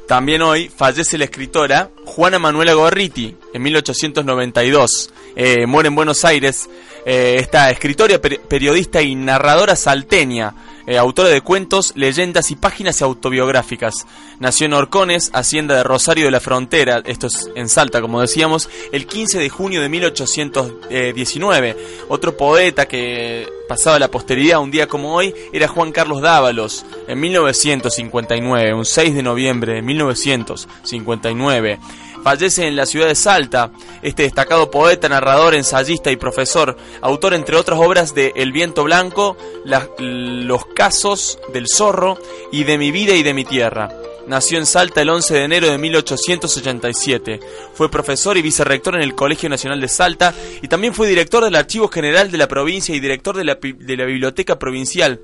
[0.05, 5.13] También hoy fallece la escritora Juana Manuela Gorriti en 1892.
[5.37, 6.69] Eh, muere en Buenos Aires
[7.05, 10.53] eh, esta escritora, per- periodista y narradora salteña,
[10.87, 14.05] eh, autora de cuentos, leyendas y páginas autobiográficas.
[14.39, 18.69] Nació en Orcones, hacienda de Rosario de la Frontera, esto es en Salta como decíamos,
[18.91, 21.77] el 15 de junio de 1819.
[22.09, 27.19] Otro poeta que pasaba la posteridad un día como hoy era Juan Carlos Dávalos, en
[27.19, 31.79] 1959, un 6 de noviembre de 1959.
[32.23, 37.55] Fallece en la ciudad de Salta este destacado poeta, narrador, ensayista y profesor, autor entre
[37.57, 42.17] otras obras de El viento blanco, la- Los casos del zorro
[42.51, 43.89] y De mi vida y de mi tierra.
[44.27, 47.39] Nació en Salta el 11 de enero de 1887.
[47.73, 51.55] Fue profesor y vicerrector en el Colegio Nacional de Salta y también fue director del
[51.55, 55.19] Archivo General de la provincia y director de la, de la Biblioteca Provincial.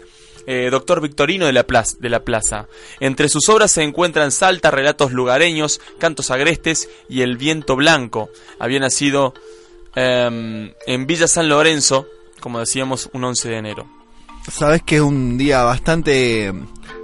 [0.48, 2.68] Eh, doctor Victorino de la, plaza, de la Plaza.
[3.00, 8.30] Entre sus obras se encuentran Salta, relatos lugareños, cantos agrestes y El viento blanco.
[8.58, 9.34] Había nacido
[9.96, 12.08] em, en Villa San Lorenzo,
[12.40, 13.88] como decíamos, un 11 de enero.
[14.50, 16.54] Sabes que es un día bastante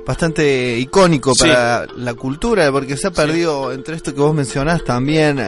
[0.06, 1.42] bastante icónico Sí.
[1.48, 5.46] para la cultura, porque se ha perdido, entre esto que vos mencionás, también eh,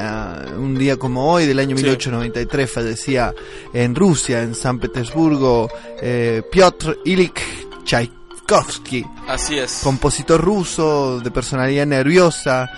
[0.58, 1.84] un día como hoy, del año Sí.
[1.84, 3.34] 1893, fallecía
[3.74, 5.70] en Rusia, en San Petersburgo,
[6.02, 9.80] eh, Piotr Ilich Tchaikovsky, Así es.
[9.84, 12.70] compositor ruso de personalidad nerviosa.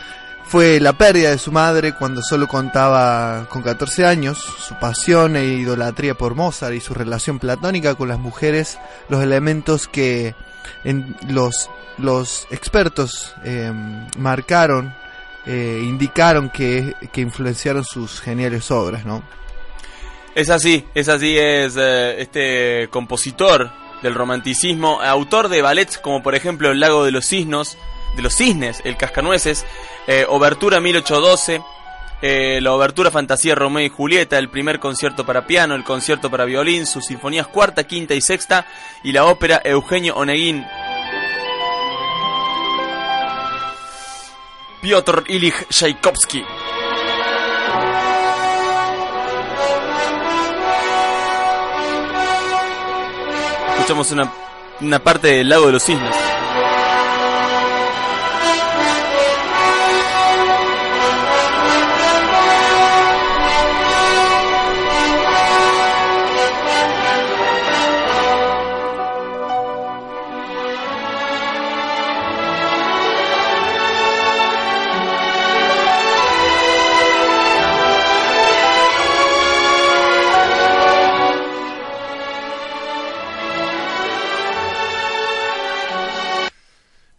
[0.43, 4.38] Fue la pérdida de su madre cuando solo contaba con 14 años.
[4.38, 8.78] Su pasión e idolatría por Mozart y su relación platónica con las mujeres,
[9.10, 10.36] los elementos que
[10.86, 13.74] en los, los expertos eh,
[14.18, 14.95] marcaron,
[15.45, 19.24] eh, indicaron que, que influenciaron sus geniales obras, ¿no?
[20.34, 23.70] Es así, es así, es eh, este compositor
[24.02, 27.78] del romanticismo, autor de ballets como por ejemplo El lago de los cisnos,
[28.16, 29.66] de los cisnes, El cascanueces,
[30.08, 31.62] eh, Obertura 1812,
[32.22, 36.45] eh, la Obertura Fantasía Romeo y Julieta, el primer concierto para piano, el concierto para
[36.45, 38.66] violín, sus sinfonías cuarta, quinta y sexta
[39.04, 40.66] y la ópera Eugenio Oneguín.
[44.82, 46.43] Piotr Ilich Tchaikovsky.
[53.88, 54.33] Escuchamos una,
[54.81, 56.26] una parte del lago de los cisnes.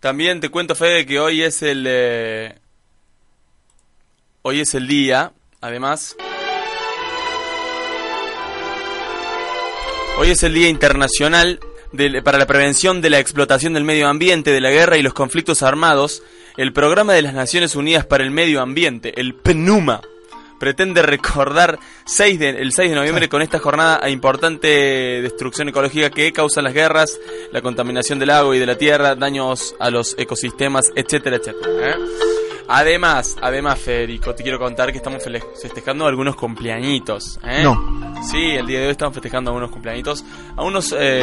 [0.08, 1.84] También te cuento, Fede, que hoy es el.
[1.86, 2.54] eh,
[4.40, 6.16] hoy es el día, además.
[10.16, 11.60] Hoy es el Día Internacional
[12.24, 15.62] para la Prevención de la Explotación del Medio Ambiente, de la Guerra y los Conflictos
[15.62, 16.22] Armados.
[16.56, 20.00] El Programa de las Naciones Unidas para el Medio Ambiente, el PNUMA,
[20.58, 24.68] pretende recordar 6 de- el 6 de noviembre con esta jornada a importante
[25.22, 27.18] destrucción ecológica que causan las guerras,
[27.52, 31.90] la contaminación del agua y de la tierra, daños a los ecosistemas, etcétera, etcétera.
[31.90, 31.94] ¿eh?
[32.70, 35.22] Además, además, Federico, te quiero contar que estamos
[35.60, 37.38] festejando algunos cumpleañitos.
[37.42, 37.62] ¿eh?
[37.62, 38.12] No.
[38.30, 40.22] Sí, el día de hoy estamos festejando algunos cumpleañitos,
[40.56, 41.22] a unos eh,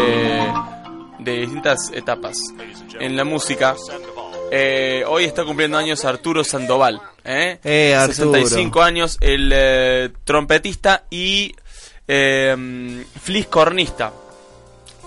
[1.19, 2.37] de distintas etapas
[2.99, 3.75] en la música.
[4.51, 7.01] Eh, hoy está cumpliendo años Arturo Sandoval.
[7.23, 7.59] ¿eh?
[7.63, 8.33] Eh, Arturo.
[8.33, 11.55] 65 años, el eh, trompetista y
[12.07, 14.13] eh, fliscornista.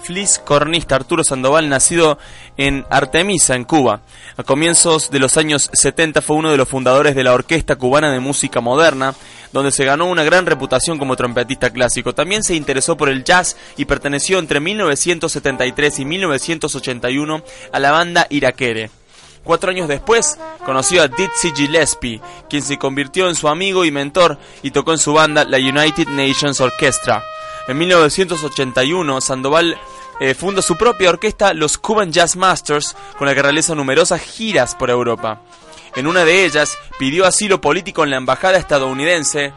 [0.03, 2.19] Fliscornista Arturo Sandoval, nacido
[2.57, 4.01] en Artemisa, en Cuba.
[4.37, 8.13] A comienzos de los años 70 fue uno de los fundadores de la Orquesta Cubana
[8.13, 9.15] de Música Moderna,
[9.53, 12.15] donde se ganó una gran reputación como trompetista clásico.
[12.15, 18.27] También se interesó por el jazz y perteneció entre 1973 y 1981 a la banda
[18.31, 18.91] Iraquere.
[19.45, 22.21] Cuatro años después, conoció a Dizzy Gillespie,
[22.51, 26.09] quien se convirtió en su amigo y mentor y tocó en su banda la United
[26.09, 27.23] Nations Orchestra.
[27.67, 29.79] En 1981, Sandoval
[30.21, 34.75] eh, funda su propia orquesta, los Cuban Jazz Masters, con la que realiza numerosas giras
[34.75, 35.41] por Europa.
[35.97, 39.53] En una de ellas, pidió asilo político en la embajada estadounidense,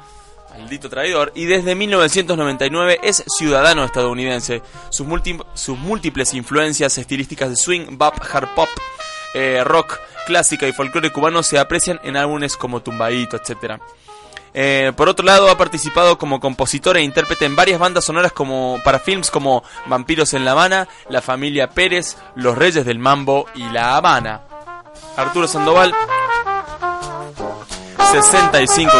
[0.58, 4.62] maldito traidor, y desde 1999 es ciudadano estadounidense.
[4.90, 8.70] Sus, múlti- sus múltiples influencias estilísticas de swing, bop, hard pop,
[9.34, 13.82] eh, rock, clásica y folclore cubano se aprecian en álbumes como Tumbaíto, etc.
[14.54, 18.80] Eh, por otro lado, ha participado como compositor e intérprete en varias bandas sonoras como
[18.84, 23.64] para films como Vampiros en La Habana, La Familia Pérez, Los Reyes del Mambo y
[23.70, 24.42] La Habana.
[25.16, 25.94] Arturo Sandoval,
[28.12, 28.92] 65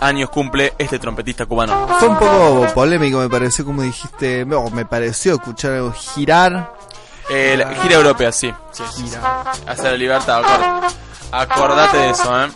[0.00, 1.86] años cumple este trompetista cubano.
[1.98, 4.44] Fue un poco polémico, me pareció, como dijiste.
[4.44, 6.72] Me pareció escuchar girar.
[7.30, 8.52] Eh, gira europea, sí.
[8.72, 8.82] sí.
[9.66, 10.92] Hacia la libertad, acor-
[11.32, 12.48] acordate de eso, ¿eh?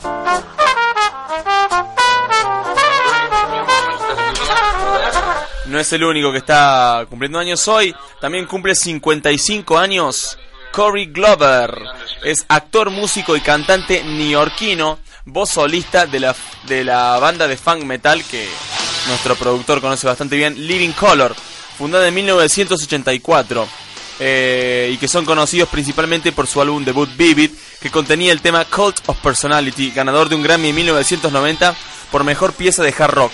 [5.67, 7.95] No es el único que está cumpliendo años hoy.
[8.21, 10.39] También cumple 55 años
[10.73, 11.77] Corey Glover.
[12.25, 17.83] Es actor, músico y cantante neoyorquino, voz solista de la, de la banda de funk
[17.83, 18.49] metal que
[19.09, 21.35] nuestro productor conoce bastante bien, Living Color,
[21.79, 23.69] fundada en 1984.
[24.19, 27.51] Eh, y que son conocidos principalmente por su álbum debut Vivid,
[27.81, 31.77] que contenía el tema Cult of Personality, ganador de un Grammy en 1990
[32.11, 33.33] por mejor pieza de hard rock.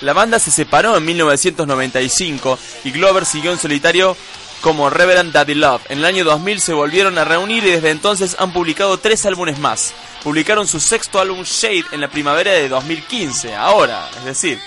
[0.00, 4.16] La banda se separó en 1995 y Glover siguió en solitario
[4.60, 5.82] como Reverend Daddy Love.
[5.88, 9.58] En el año 2000 se volvieron a reunir y desde entonces han publicado tres álbumes
[9.58, 9.92] más.
[10.22, 14.60] Publicaron su sexto álbum Shade en la primavera de 2015, ahora, es decir.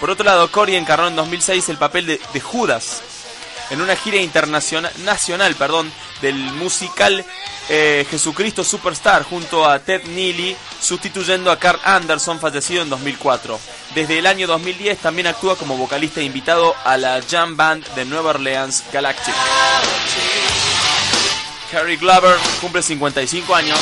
[0.00, 3.02] Por otro lado, Corey encarnó en 2006 el papel de, de Judas
[3.70, 7.24] en una gira internacional nacional, perdón, del musical
[7.68, 13.58] eh, Jesucristo Superstar junto a Ted Neely, sustituyendo a Carl Anderson, fallecido en 2004.
[13.94, 18.30] Desde el año 2010 también actúa como vocalista invitado a la jam band de Nueva
[18.30, 19.34] Orleans Galactic.
[21.72, 23.80] Harry Glover cumple 55 años.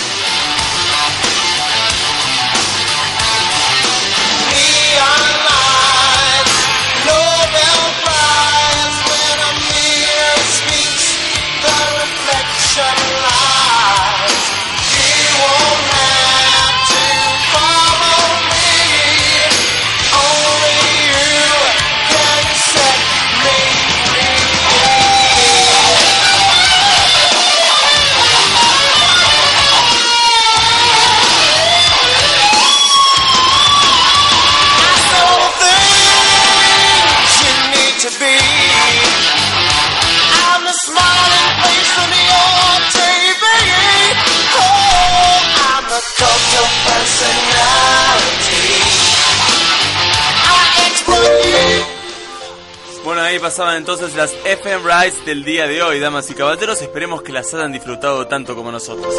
[53.33, 56.83] Ahí pasaban entonces las FM Rides del día de hoy, damas y caballeros.
[56.83, 59.15] Esperemos que las hayan disfrutado tanto como nosotros.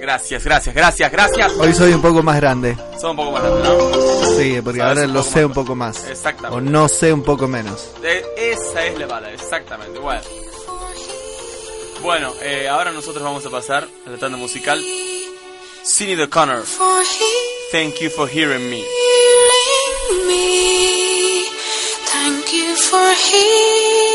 [0.00, 1.52] Gracias, gracias, gracias, gracias.
[1.58, 2.76] Hoy soy un poco más grande.
[2.98, 4.36] Son un poco más grandes, ¿no?
[4.36, 5.44] Sí, porque Sabes ahora lo sé más.
[5.44, 6.08] un poco más.
[6.08, 6.56] Exactamente.
[6.56, 7.90] O no sé un poco menos.
[8.02, 9.98] Eh, esa es la bala, exactamente.
[9.98, 10.22] Bueno,
[12.00, 14.82] bueno eh, ahora nosotros vamos a pasar a la tanda musical.
[15.84, 17.02] Cindy O'Connor, for
[17.70, 18.82] Thank You for Hearing me.
[22.94, 24.13] Thank you for hearing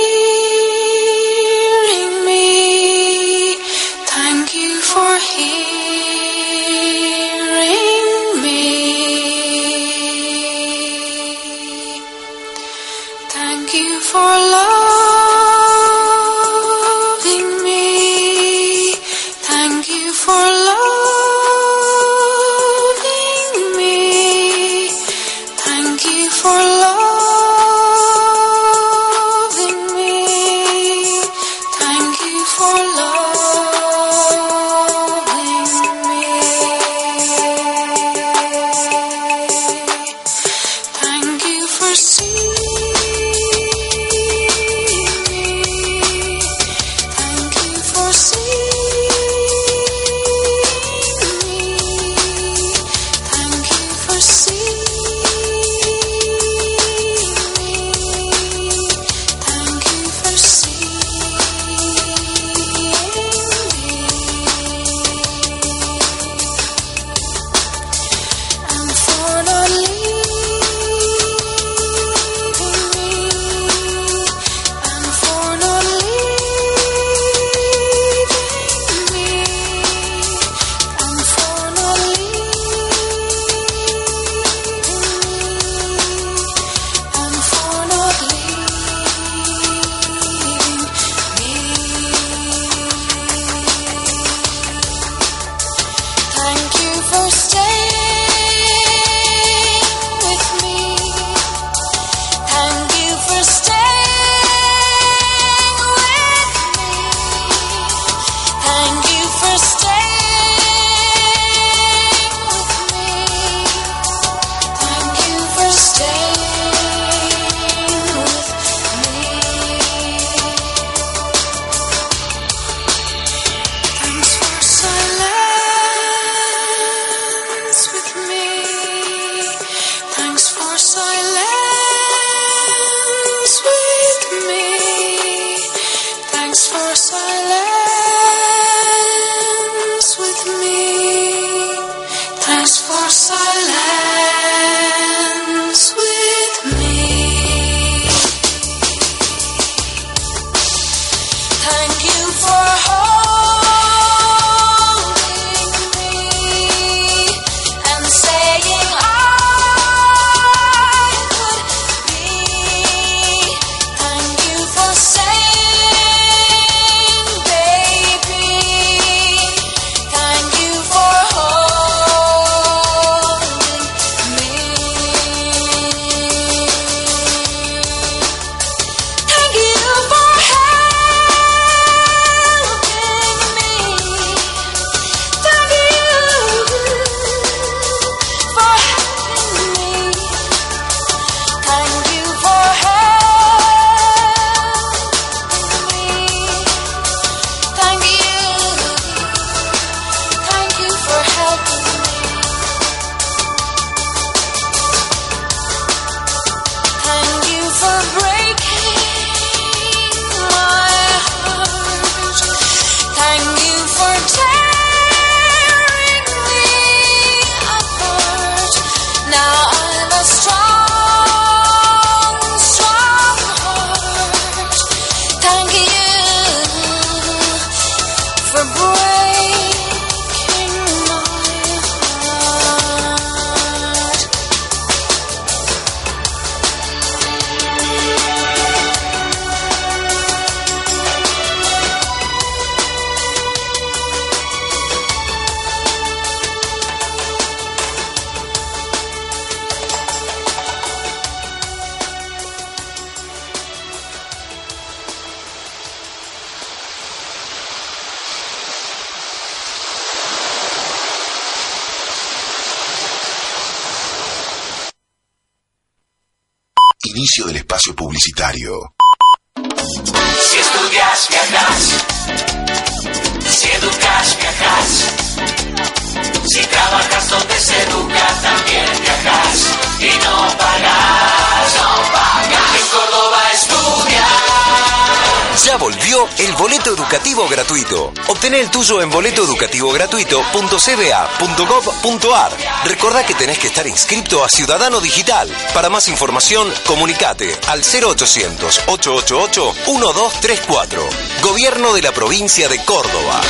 [290.53, 292.51] boletoeducativogratuito.cba.gov.ar.
[292.85, 295.49] Recordá que tenés que estar inscrito a Ciudadano Digital.
[295.73, 301.09] Para más información, comunicate al 0800 888 1234.
[301.41, 303.41] Gobierno de la provincia de Córdoba.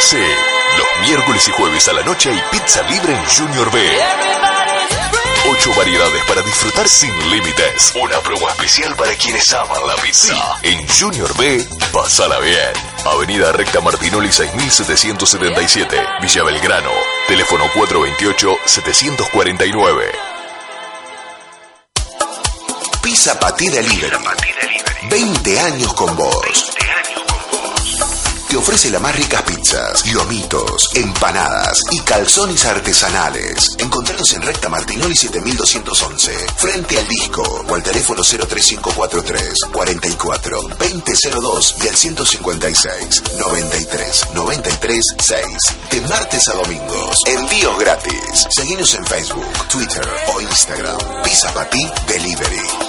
[0.00, 3.98] Sí, los miércoles y jueves a la noche hay pizza libre en Junior B.
[5.48, 7.92] Ocho variedades para disfrutar sin límites.
[8.02, 10.34] Una promo especial para quienes aman la pizza.
[10.62, 12.72] En Junior B, pasala bien.
[13.10, 16.90] Avenida Recta Martinoli 6777, Villa Belgrano.
[17.28, 20.10] Teléfono 428-749.
[23.02, 24.16] Pizza Patí Delivery.
[25.08, 26.65] 20 años con vos.
[28.56, 33.76] Ofrece las más ricas pizzas, lomitos, empanadas y calzones artesanales.
[33.78, 41.88] Encontranos en Recta Martinoli 7211, frente al disco, o al teléfono 03543 44 2002 y
[41.88, 45.46] al 156 93 93 6.
[45.90, 47.22] De martes a domingos.
[47.26, 48.46] Envíos gratis.
[48.48, 50.98] Seguinos en Facebook, Twitter o Instagram.
[51.22, 52.85] Pizza Patí Delivery.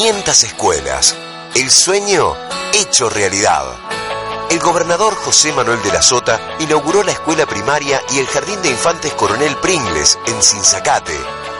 [0.00, 1.14] 500 escuelas.
[1.54, 2.34] El sueño
[2.72, 3.66] hecho realidad.
[4.48, 8.70] El gobernador José Manuel de la Sota inauguró la escuela primaria y el jardín de
[8.70, 11.14] infantes Coronel Pringles en Sinzacate,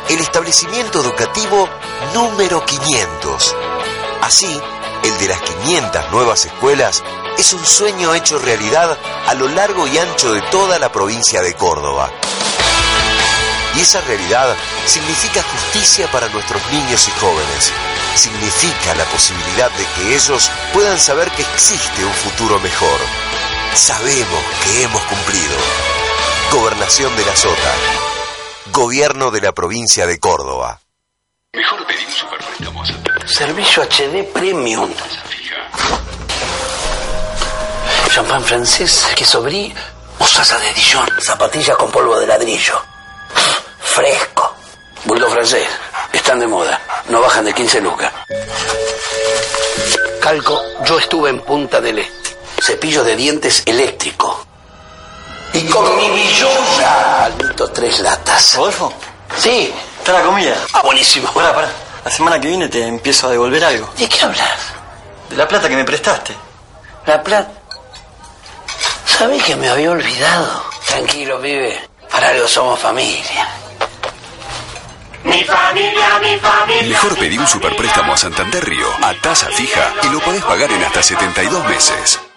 [0.08, 1.68] el establecimiento educativo
[2.14, 3.56] número 500.
[4.22, 4.58] Así,
[5.04, 7.04] el de las 500 nuevas escuelas
[7.36, 11.52] es un sueño hecho realidad a lo largo y ancho de toda la provincia de
[11.52, 12.10] Córdoba.
[13.76, 14.56] Y esa realidad
[14.86, 17.72] significa justicia para nuestros niños y jóvenes.
[18.14, 23.00] Significa la posibilidad de que ellos puedan saber que existe un futuro mejor.
[23.74, 25.54] Sabemos que hemos cumplido.
[26.52, 27.72] Gobernación de la Sota.
[28.72, 30.80] Gobierno de la provincia de Córdoba.
[31.52, 32.06] Mejor pedir
[32.66, 34.90] un Servicio HD Premium.
[38.10, 39.72] Champán francés, queso brie,
[40.18, 42.82] mostaza de Dijon, zapatillas con polvo de ladrillo.
[43.90, 44.54] Fresco.
[45.04, 45.66] Bulldog francés.
[46.12, 46.80] Están de moda.
[47.08, 48.12] No bajan de 15 lucas.
[50.20, 52.36] Calco, yo estuve en Punta del Este.
[52.62, 54.46] Cepillo de dientes eléctrico.
[55.52, 57.24] Y con mi billulla.
[57.24, 58.54] Almito tres latas.
[58.54, 58.92] ¿Rodolfo?
[59.36, 59.74] Sí.
[59.98, 60.54] ¿Está la comida?
[60.72, 61.28] Ah, buenísimo.
[61.32, 61.68] Pará, pará.
[62.04, 63.90] La semana que viene te empiezo a devolver algo.
[63.98, 64.58] ¿De qué hablas?
[65.28, 66.32] De la plata que me prestaste.
[67.06, 67.50] La plata.
[69.04, 70.64] ¿Sabés que me había olvidado?
[70.86, 71.88] Tranquilo, pibe.
[72.10, 73.48] Para algo somos familia.
[75.24, 76.88] Mi familia, mi familia.
[76.88, 80.82] Mejor pedí un superpréstamo a Santander Río a tasa fija y lo podés pagar en
[80.82, 82.29] hasta 72 meses.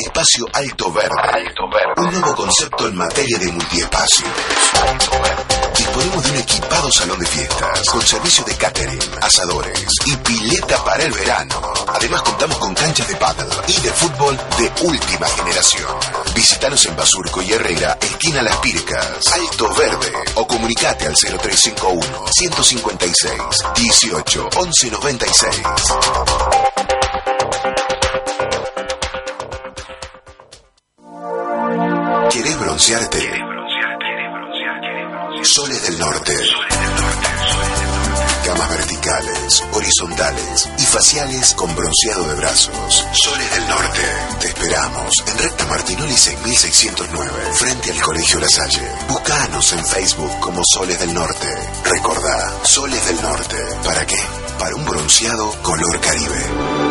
[0.00, 1.54] Espacio Alto Verde.
[1.96, 4.28] Un nuevo concepto en materia de multiespacios.
[5.76, 11.04] Disponemos de un equipado salón de fiestas con servicio de catering, asadores y pileta para
[11.04, 11.54] el verano.
[11.88, 15.88] Además contamos con canchas de paddle y de fútbol de última generación.
[16.34, 23.32] Visítanos en Basurco y Herrera, esquina Las Pircas, Alto Verde o comunicate al 0351 156
[23.74, 24.90] 18 11
[32.80, 33.10] 96.
[33.10, 33.44] ¿Querés
[34.32, 35.44] broncearte?
[35.44, 36.34] Soles del Norte.
[38.46, 43.06] Camas verticales, horizontales y faciales con bronceado de brazos.
[43.12, 44.00] Soles del Norte.
[44.40, 48.88] Te esperamos en Recta Martinoli 6609, frente al Colegio La Salle.
[49.08, 51.48] Búscanos en Facebook como Soles del Norte.
[51.84, 53.56] Recordá, Soles del Norte.
[53.84, 54.18] ¿Para qué?
[54.58, 56.89] Para un bronceado color Caribe.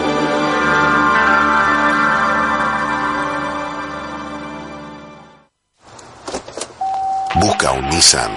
[7.40, 8.36] Busca un Nissan.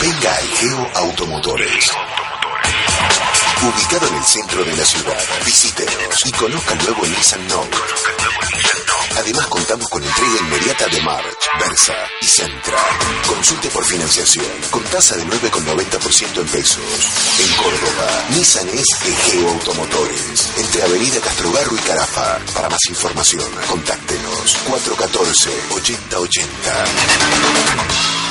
[0.00, 1.92] Venga a Egeo Automotores.
[3.62, 7.76] Ubicado en el centro de la ciudad, visítenos y conozca el nuevo Nissan Note.
[9.16, 12.78] Además contamos con entrega inmediata de March, Versa y Centra.
[13.26, 16.82] Consulte por financiación con tasa de 9,90% en pesos.
[17.38, 22.38] En Córdoba, Nissan es Egeo Automotores, entre Avenida Castrobarro y Carafa.
[22.54, 26.44] Para más información, contáctenos 414-8080.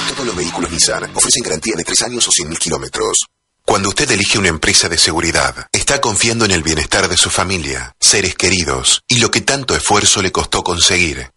[0.10, 3.33] Todos los vehículos Nissan ofrecen garantía de 3 años o 100.000 kilómetros.
[3.66, 7.96] Cuando usted elige una empresa de seguridad, está confiando en el bienestar de su familia,
[8.00, 11.32] seres queridos y lo que tanto esfuerzo le costó conseguir.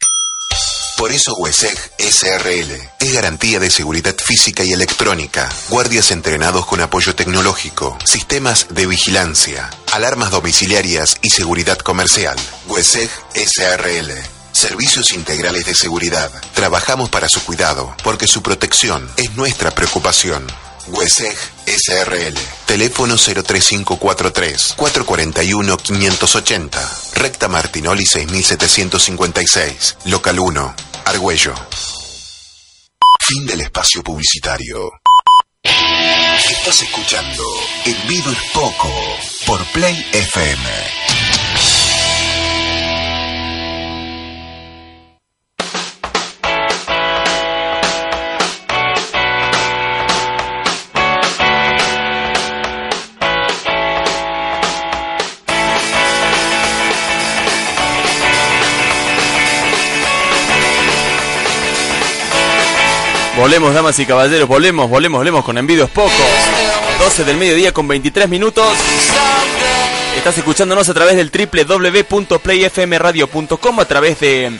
[0.96, 7.14] Por eso WESEG SRL es garantía de seguridad física y electrónica, guardias entrenados con apoyo
[7.14, 12.36] tecnológico, sistemas de vigilancia, alarmas domiciliarias y seguridad comercial.
[12.66, 14.12] WESEG SRL.
[14.52, 16.30] Servicios integrales de seguridad.
[16.54, 20.46] Trabajamos para su cuidado, porque su protección es nuestra preocupación.
[20.88, 22.34] WESEG SRL.
[22.66, 26.98] Teléfono 03543 441 580.
[27.14, 29.96] Recta Martinoli 6756.
[30.04, 30.74] Local 1.
[31.06, 31.54] Argüello.
[33.20, 34.92] Fin del espacio publicitario.
[35.62, 37.42] Estás escuchando
[37.84, 38.90] El Vivo es Poco
[39.46, 41.45] por Play FM.
[63.36, 66.14] Volvemos, damas y caballeros, volvemos, volvemos, volvemos con Envidios Pocos.
[66.98, 68.66] 12 del mediodía con 23 minutos.
[70.16, 74.50] Estás escuchándonos a través del www.playfmradio.com, a través de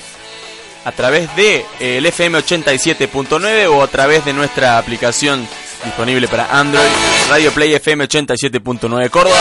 [0.85, 5.49] a través de eh, el FM 87.9 o a través de nuestra aplicación
[5.85, 6.87] disponible para Android,
[7.31, 9.37] Radio Play FM 87.9 Córdoba.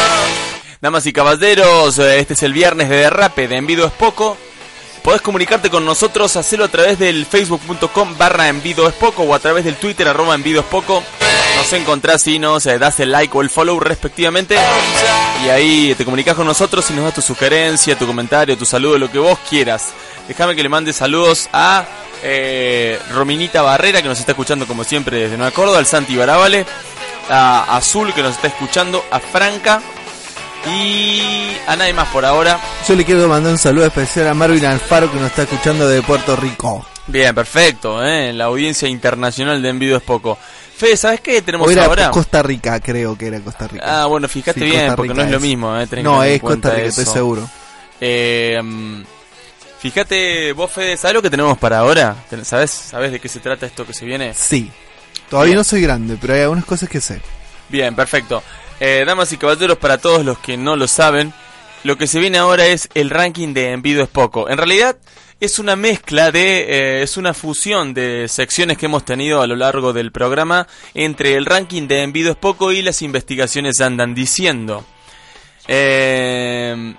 [0.82, 4.38] Damas y caballeros, eh, este es el viernes de derrape de Envido es poco.
[5.06, 8.52] Podés comunicarte con nosotros, hacerlo a través del facebook.com barra
[9.00, 10.36] poco o a través del twitter arroba
[10.72, 11.04] poco.
[11.58, 14.58] Nos encontrás y nos eh, das el like o el follow respectivamente.
[15.46, 18.98] Y ahí te comunicas con nosotros y nos das tu sugerencia, tu comentario, tu saludo,
[18.98, 19.94] lo que vos quieras.
[20.28, 21.86] Déjame que le mande saludos a
[22.24, 26.66] eh, Rominita Barrera, que nos está escuchando como siempre desde Nueva Córdoba, al Santi Barabale,
[27.30, 29.84] a Azul, que nos está escuchando, a Franca
[30.68, 32.60] y a nadie más por ahora.
[32.88, 36.02] Yo le quiero mandar un saludo especial a Marvin Alfaro que nos está escuchando de
[36.02, 36.86] Puerto Rico.
[37.08, 38.34] Bien, perfecto, ¿eh?
[38.34, 40.38] la audiencia internacional de Envido es poco.
[40.76, 42.12] Fede, ¿sabes qué tenemos O era ahora?
[42.12, 44.02] Costa Rica, creo que era Costa Rica.
[44.04, 45.80] Ah, bueno, fíjate Sí, bien, porque no es lo mismo.
[45.80, 45.88] ¿eh?
[46.02, 47.48] No, es Costa Rica, estoy seguro.
[48.02, 48.60] Eh,
[49.80, 52.16] fíjate, vos, Fede, ¿sabes lo que tenemos para ahora?
[52.44, 54.34] ¿Sabes, ¿Sabes de qué se trata esto que se viene?
[54.34, 54.70] Sí.
[55.30, 55.58] Todavía Bien.
[55.58, 57.22] no soy grande, pero hay algunas cosas que sé.
[57.70, 58.44] Bien, perfecto.
[58.80, 61.34] Eh, damas y caballeros, para todos los que no lo saben,
[61.84, 64.50] lo que se viene ahora es el ranking de Envido es poco.
[64.50, 64.98] En realidad
[65.40, 69.56] es una mezcla de, eh, es una fusión de secciones que hemos tenido a lo
[69.56, 74.86] largo del programa entre el ranking de Envido es poco y las investigaciones andan diciendo.
[75.68, 76.96] Eh,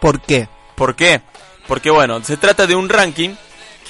[0.00, 0.48] ¿Por qué?
[0.74, 1.20] ¿Por qué?
[1.66, 3.30] Porque bueno, se trata de un ranking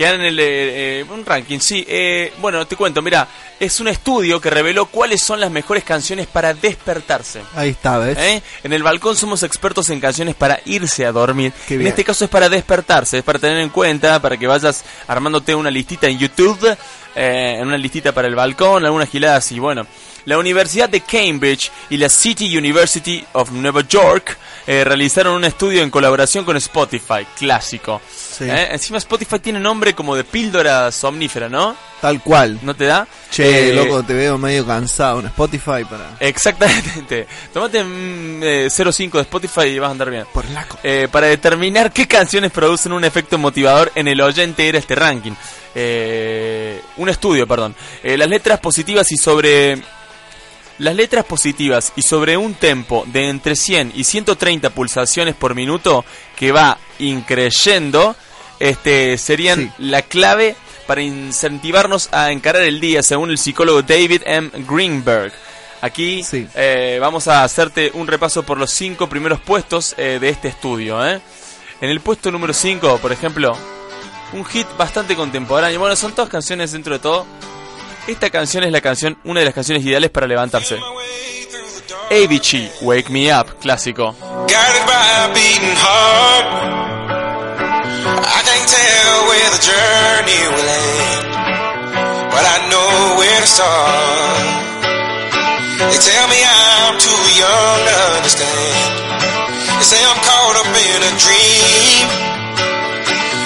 [0.03, 1.85] que en el eh, eh, un ranking, sí.
[1.89, 3.29] eh, bueno, te cuento, mira,
[3.61, 7.43] es un estudio que reveló cuáles son las mejores canciones para despertarse.
[7.55, 8.19] Ahí está, ¿ves?
[8.19, 8.43] ¿Eh?
[8.65, 11.53] En el balcón somos expertos en canciones para irse a dormir.
[11.69, 14.85] Qué En este caso es para despertarse, es para tener en cuenta, para que vayas
[15.07, 16.77] armándote una listita en YouTube,
[17.15, 19.87] eh, en una listita para el balcón, algunas giladas y bueno.
[20.25, 25.83] La Universidad de Cambridge y la City University of Nueva York eh, realizaron un estudio
[25.83, 28.01] en colaboración con Spotify, clásico.
[28.09, 28.45] Sí.
[28.45, 28.69] ¿Eh?
[28.73, 31.77] Encima Spotify tiene nombre como de píldora somnífera, ¿no?
[32.01, 32.59] Tal cual.
[32.63, 33.07] ¿No te da?
[33.31, 36.17] Che, Eh, loco, te veo medio cansado en Spotify para...
[36.21, 37.27] Exactamente.
[37.53, 40.25] Tomate mm, eh, 0.5 de Spotify y vas a andar bien.
[40.33, 40.79] Por laco.
[40.83, 45.33] Eh, para determinar qué canciones producen un efecto motivador en el oyente era este ranking.
[45.75, 47.75] Eh, un estudio, perdón.
[48.03, 49.83] Eh, las letras positivas y sobre...
[50.79, 56.05] Las letras positivas y sobre un tempo de entre 100 y 130 pulsaciones por minuto
[56.37, 58.17] que va increyendo,
[58.59, 59.71] este, serían Sí.
[59.79, 60.57] la clave
[60.87, 64.51] para incentivarnos a encarar el día, según el psicólogo David M.
[64.69, 65.33] Greenberg.
[65.81, 66.47] Aquí Sí.
[66.55, 71.05] eh, vamos a hacerte un repaso por los cinco primeros puestos eh, de este estudio.
[71.07, 71.21] ¿eh?
[71.81, 73.57] En el puesto número 5, por ejemplo,
[74.33, 75.79] un hit bastante contemporáneo.
[75.81, 77.27] Bueno, son todas canciones dentro de todo.
[78.07, 80.79] Esta canción es la canción, una de las canciones ideales para levantarse.
[82.11, 84.15] Avicii, Wake Me Up, clásico.
[95.83, 99.03] They tell me I'm too young to understand.
[99.79, 102.42] They say I'm caught up in a dream.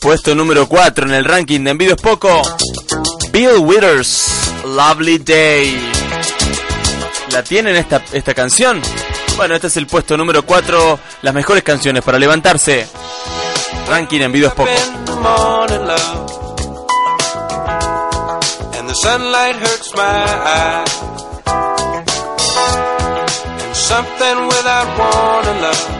[0.00, 2.42] Puesto número 4 en el ranking de Envidio es Poco.
[3.32, 4.28] Bill Withers,
[4.64, 5.92] Lovely Day.
[7.32, 8.80] ¿La tienen esta, esta canción?
[9.36, 10.98] Bueno, este es el puesto número 4.
[11.22, 12.86] Las mejores canciones para levantarse.
[13.88, 14.70] Ranking Envidio es Poco.
[23.90, 25.99] something without warning, love.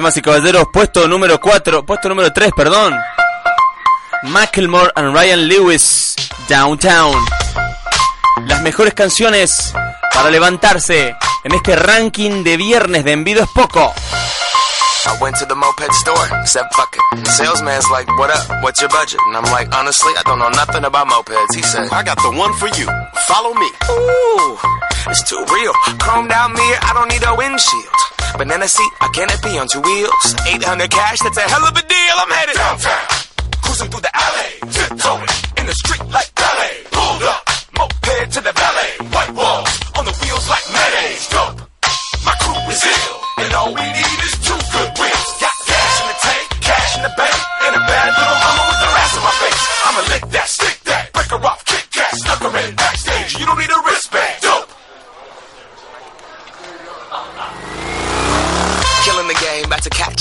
[0.00, 2.98] Damas y caballeros, puesto número 4, puesto número 3, perdón.
[4.22, 6.14] Macklemore and Ryan Lewis,
[6.48, 7.22] Downtown.
[8.46, 9.74] Las mejores canciones
[10.14, 13.92] para levantarse en este ranking de viernes de Envido es Poco.
[15.04, 17.22] I went to the moped store, said fuck it.
[17.22, 18.62] The salesman's like, what up?
[18.62, 19.20] What's your budget?
[19.26, 21.54] And I'm like, honestly, I don't know nothing about mopeds.
[21.54, 22.88] He said, I got the one for you.
[23.28, 23.68] Follow me.
[23.90, 24.56] Ooh,
[25.12, 25.74] it's too real.
[26.00, 28.19] Chrome down mirror, I don't need a windshield.
[28.38, 30.34] Banana seat, a canopy on two wheels.
[30.46, 32.14] 800 cash, that's a hell of a deal.
[32.16, 33.06] I'm headed downtown.
[33.62, 35.28] Cruising through the alley, tiptoeing
[35.58, 36.74] in the street like ballet.
[36.90, 37.42] Pulled up,
[37.78, 38.90] moped to the ballet.
[39.14, 41.28] White walls on the wheels like mayonnaise.
[41.28, 41.69] Dope.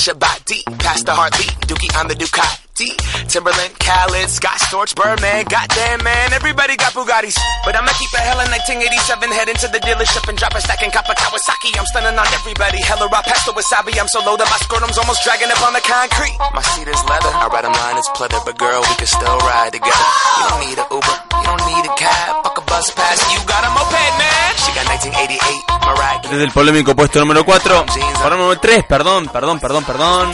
[0.07, 0.63] Body.
[0.79, 2.95] Past the heartbeat, Dookie on the Ducati.
[3.27, 7.35] Timberland, Khaled, Scott Storch, Birdman, goddamn man, everybody got Bugattis.
[7.67, 10.79] But I'ma keep a hell in 1987, head into the dealership and drop a stack
[10.79, 11.75] and cop a Kawasaki.
[11.75, 13.99] I'm stunning on everybody, hella raw past the wasabi.
[13.99, 16.39] I'm so low that my scrotum's almost dragging up on the concrete.
[16.55, 19.37] My seat is leather, I ride a line, it's pleather, but girl, we can still
[19.43, 20.07] ride together.
[20.39, 22.47] You don't need a Uber, you don't need a cab,
[22.79, 24.55] fuck a bus pass, you got a moped, man.
[24.57, 27.85] She got 1988, Mariah Desde el polémico puesto número 4.
[27.85, 30.31] Puesto número 3, perdón, perdón, perdón, perdón.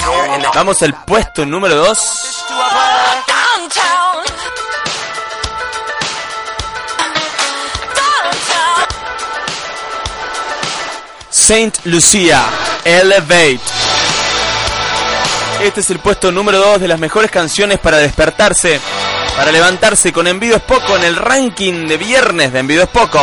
[0.53, 2.45] Vamos al puesto número 2.
[3.27, 4.25] Downtown.
[11.29, 12.43] Saint Lucia,
[12.83, 13.59] Elevate.
[15.61, 18.79] Este es el puesto número 2 de las mejores canciones para despertarse,
[19.35, 23.19] para levantarse con Envido es Poco en el ranking de viernes de Envido es Poco.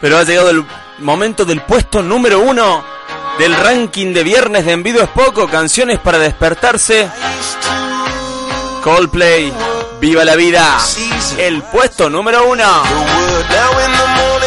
[0.00, 0.64] Pero ha llegado el
[0.98, 2.82] momento del puesto número uno
[3.38, 5.48] del ranking de viernes de Envido es Poco.
[5.48, 7.10] Canciones para despertarse.
[8.82, 9.52] Coldplay,
[10.00, 10.78] viva la vida.
[11.38, 12.82] El puesto número uno.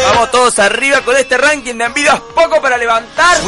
[0.08, 3.42] Vamos todos arriba con este ranking de Envido es Poco para levantarse.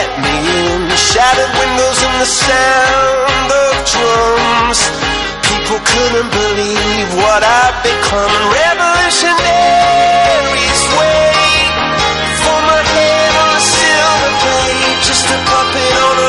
[0.00, 0.32] Let me
[0.64, 0.80] in.
[0.96, 4.80] Shattered windows and the sound of drums.
[5.44, 8.32] People couldn't believe what I'd become.
[8.60, 11.68] Revolutionaries wait
[12.42, 16.28] for my head on a silver plate, just a puppet on a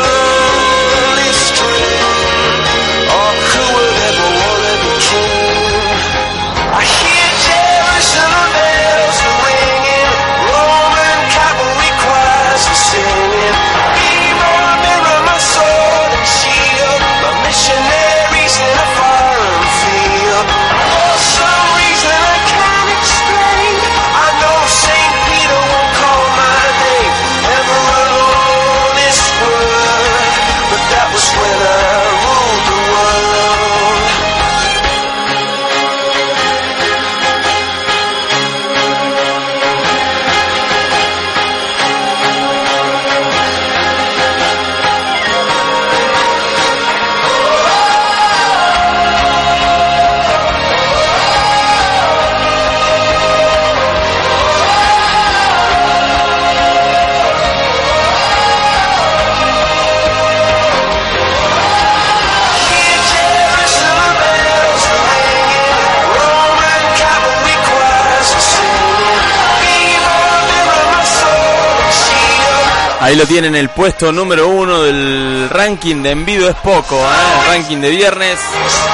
[73.12, 77.42] Ahí lo tienen, el puesto número uno del ranking de Envido es poco, ¿eh?
[77.42, 78.40] el ranking de viernes,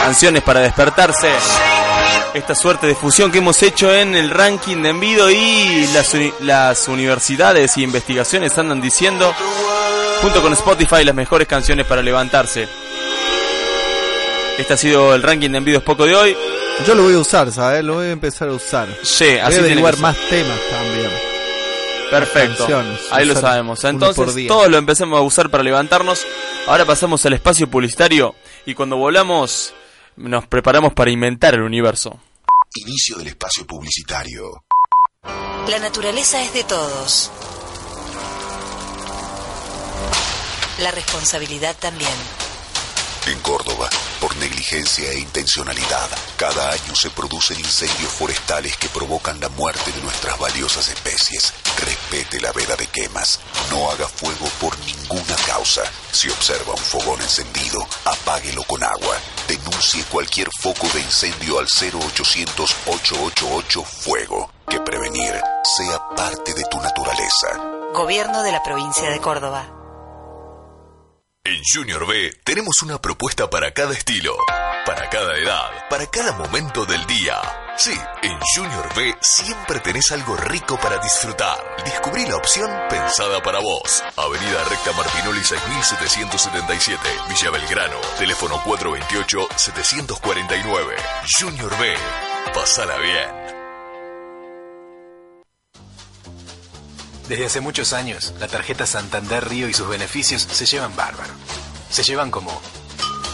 [0.02, 1.30] canciones para despertarse.
[2.34, 6.34] Esta suerte de fusión que hemos hecho en el ranking de Envido y las, uni-
[6.40, 9.32] las universidades y investigaciones andan diciendo,
[10.24, 12.68] junto con Spotify, las mejores canciones para levantarse.
[14.58, 16.36] Este ha sido el ranking de Envido es poco de hoy.
[16.88, 17.84] Yo lo voy a usar, ¿sabes?
[17.84, 18.88] Lo voy a empezar a usar.
[19.04, 21.27] Sí, voy así a tiene averiguar más temas también.
[22.10, 22.68] Perfecto.
[23.12, 23.84] Ahí lo sabemos.
[23.84, 26.26] Entonces, todo lo empecemos a usar para levantarnos.
[26.68, 28.36] Ahora pasamos al espacio publicitario
[28.66, 29.74] y cuando volamos
[30.18, 32.20] nos preparamos para inventar el universo.
[32.76, 34.64] Inicio del espacio publicitario.
[35.70, 37.32] La naturaleza es de todos.
[40.80, 42.47] La responsabilidad también.
[43.28, 43.90] En Córdoba,
[44.22, 50.02] por negligencia e intencionalidad, cada año se producen incendios forestales que provocan la muerte de
[50.02, 51.54] nuestras valiosas especies.
[51.78, 53.42] Respete la veda de quemas.
[53.70, 55.82] No haga fuego por ninguna causa.
[56.10, 59.18] Si observa un fogón encendido, apáguelo con agua.
[59.46, 64.50] Denuncie cualquier foco de incendio al 0800-888-FUEGO.
[64.70, 65.34] Que prevenir
[65.76, 67.60] sea parte de tu naturaleza.
[67.94, 69.77] Gobierno de la provincia de Córdoba.
[71.48, 74.36] En Junior B tenemos una propuesta para cada estilo,
[74.86, 77.40] para cada edad, para cada momento del día.
[77.78, 81.58] Sí, en Junior B siempre tenés algo rico para disfrutar.
[81.86, 84.04] Descubrí la opción pensada para vos.
[84.18, 88.02] Avenida Recta Martinoli 6777, Villa Belgrano.
[88.20, 90.96] Teléfono 428-749.
[91.40, 91.96] Junior B.
[92.54, 93.37] Pasala bien.
[97.28, 101.34] Desde hace muchos años, la tarjeta Santander Río y sus beneficios se llevan bárbaro.
[101.90, 102.62] Se llevan como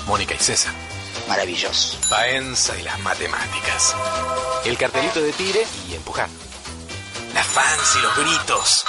[0.08, 0.74] Mónica y César.
[1.28, 2.00] Maravilloso.
[2.10, 3.96] Paenza y las matemáticas.
[4.66, 6.28] El cartelito de tire y empujar.
[7.36, 8.84] La fans y los gritos.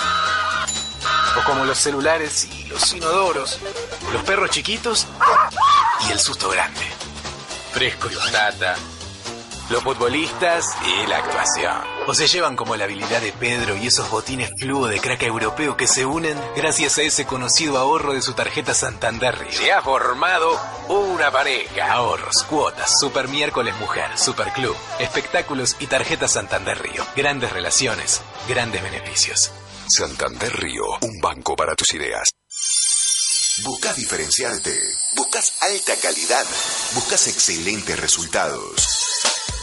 [1.39, 3.59] O como los celulares y los inodoros.
[4.11, 5.07] Los perros chiquitos
[6.09, 6.81] y el susto grande.
[7.73, 8.75] Fresco y batata.
[9.71, 11.75] Los futbolistas y la actuación.
[12.07, 15.75] O se llevan como la habilidad de Pedro y esos botines fluo de crack europeo
[15.75, 19.53] que se unen gracias a ese conocido ahorro de su tarjeta Santander Río.
[19.53, 21.91] Se ha formado una pareja.
[21.91, 27.03] Ahorros, cuotas, super miércoles mujer, super club, espectáculos y tarjeta Santander Río.
[27.17, 29.51] Grandes relaciones, grandes beneficios.
[29.89, 32.29] Santander Río, un banco para tus ideas.
[33.63, 34.79] Buscas diferenciarte,
[35.17, 36.45] buscas alta calidad,
[36.95, 39.04] buscas excelentes resultados.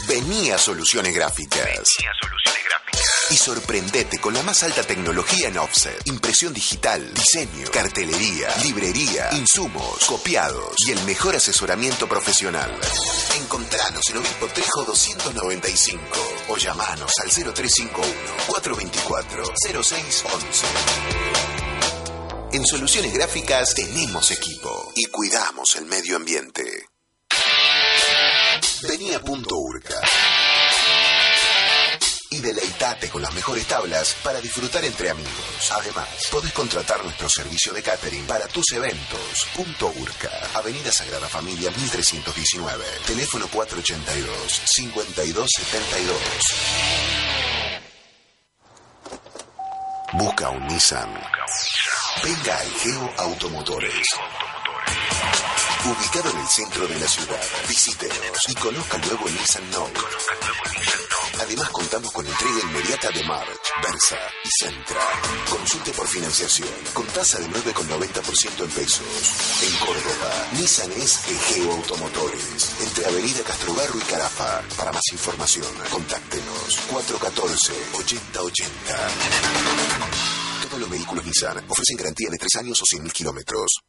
[0.08, 1.88] Vení a Soluciones Gráficas.
[3.30, 10.04] Y sorprendete con la más alta tecnología en offset, impresión digital, diseño, cartelería, librería, insumos,
[10.06, 12.70] copiados y el mejor asesoramiento profesional.
[13.40, 16.02] Encontranos en Obispo Trejo 295
[16.48, 18.04] o llamanos al 0351
[18.48, 19.44] 424
[19.82, 20.66] 0611.
[22.52, 26.91] En Soluciones Gráficas tenemos equipo y cuidamos el medio ambiente.
[28.82, 30.00] Vení a Punto Urca.
[32.30, 35.70] Y deleitate con las mejores tablas para disfrutar entre amigos.
[35.70, 39.46] Además, podés contratar nuestro servicio de catering para tus eventos.
[39.54, 42.84] Punto Urca, Avenida Sagrada Familia 1319.
[43.06, 45.48] Teléfono 482-5272.
[50.14, 51.08] Busca un Nissan.
[52.22, 54.06] Venga a Egeo Automotores.
[55.84, 60.00] Ubicado en el centro de la ciudad, visítenos y conozca el nuevo Nissan Note.
[61.40, 65.00] Además contamos con entrega inmediata de March, Versa y Centra.
[65.50, 69.02] Consulte por financiación con tasa de 9,90% en pesos.
[69.62, 74.62] En Córdoba, Nissan es Egeo Automotores, entre Avenida Castrogarro y Carafa.
[74.76, 78.68] Para más información, contáctenos 414-8080.
[80.62, 83.82] Todos los vehículos Nissan ofrecen garantía de 3 años o 100.000 kilómetros.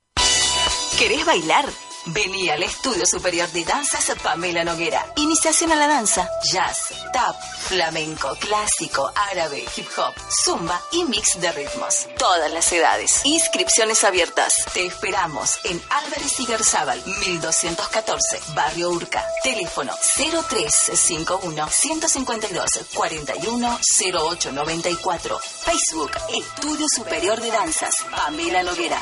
[1.03, 1.65] ¿Querés bailar?
[2.07, 5.05] Vení al Estudio Superior de Danzas Pamela Noguera.
[5.15, 10.13] Iniciación a la danza, jazz, tap, flamenco, clásico, árabe, hip hop,
[10.43, 12.07] zumba y mix de ritmos.
[12.17, 13.21] Todas las edades.
[13.23, 14.53] Inscripciones abiertas.
[14.73, 19.25] Te esperamos en Álvarez y Garzábal, 1214, Barrio Urca.
[19.41, 25.39] Teléfono 0351 152 41 0894.
[25.39, 29.01] Facebook Estudio Superior de Danzas Pamela Noguera.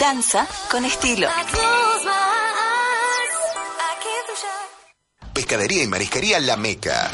[0.00, 1.28] Danza con estilo.
[5.46, 7.08] Pescadería y marisquería La Meca.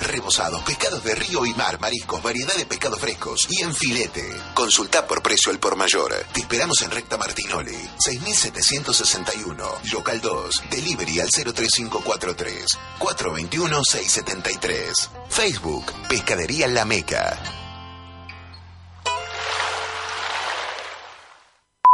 [0.00, 4.28] Rebozados, pescados de río y mar, mariscos, variedad de pescados frescos y en filete.
[4.52, 6.12] Consulta por precio al por mayor.
[6.34, 12.66] Te esperamos en Recta Martinoli, 6761, local 2, delivery al 03543,
[12.98, 15.08] 421-673.
[15.30, 17.42] Facebook, Pescadería La Meca.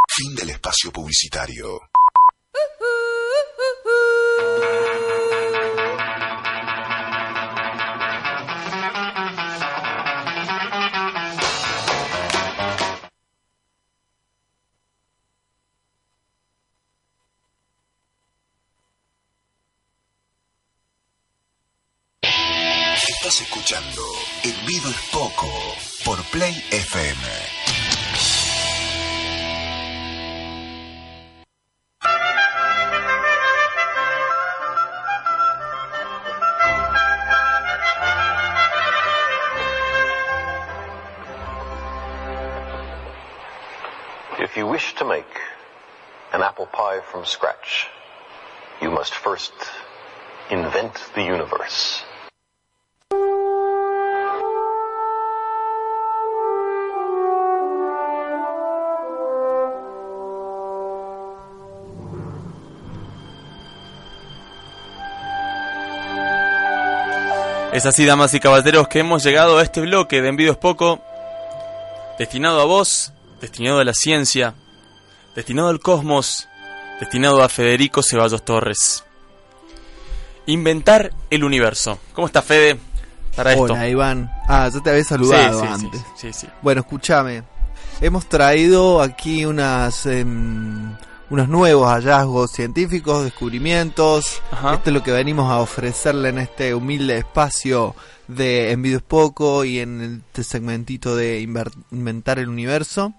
[0.08, 1.87] Fin del espacio publicitario.
[67.78, 71.00] Es así, damas y caballeros, que hemos llegado a este bloque de Envíos Poco,
[72.18, 74.54] destinado a vos, destinado a la ciencia,
[75.36, 76.48] destinado al cosmos,
[76.98, 79.04] destinado a Federico Ceballos Torres.
[80.46, 82.00] Inventar el universo.
[82.14, 82.80] ¿Cómo está Fede?
[83.36, 83.62] Para esto.
[83.62, 84.28] Hola, Iván.
[84.48, 86.00] Ah, ya te había saludado Sí, sí, antes.
[86.00, 86.46] sí, sí, sí.
[86.60, 87.44] Bueno, escúchame.
[88.00, 90.96] Hemos traído aquí unas em,
[91.30, 94.42] unos nuevos hallazgos científicos, descubrimientos.
[94.50, 94.74] Ajá.
[94.74, 97.94] Esto es lo que venimos a ofrecerle en este humilde espacio
[98.28, 103.12] de En Video es Poco y en este segmentito de Inventar el Universo.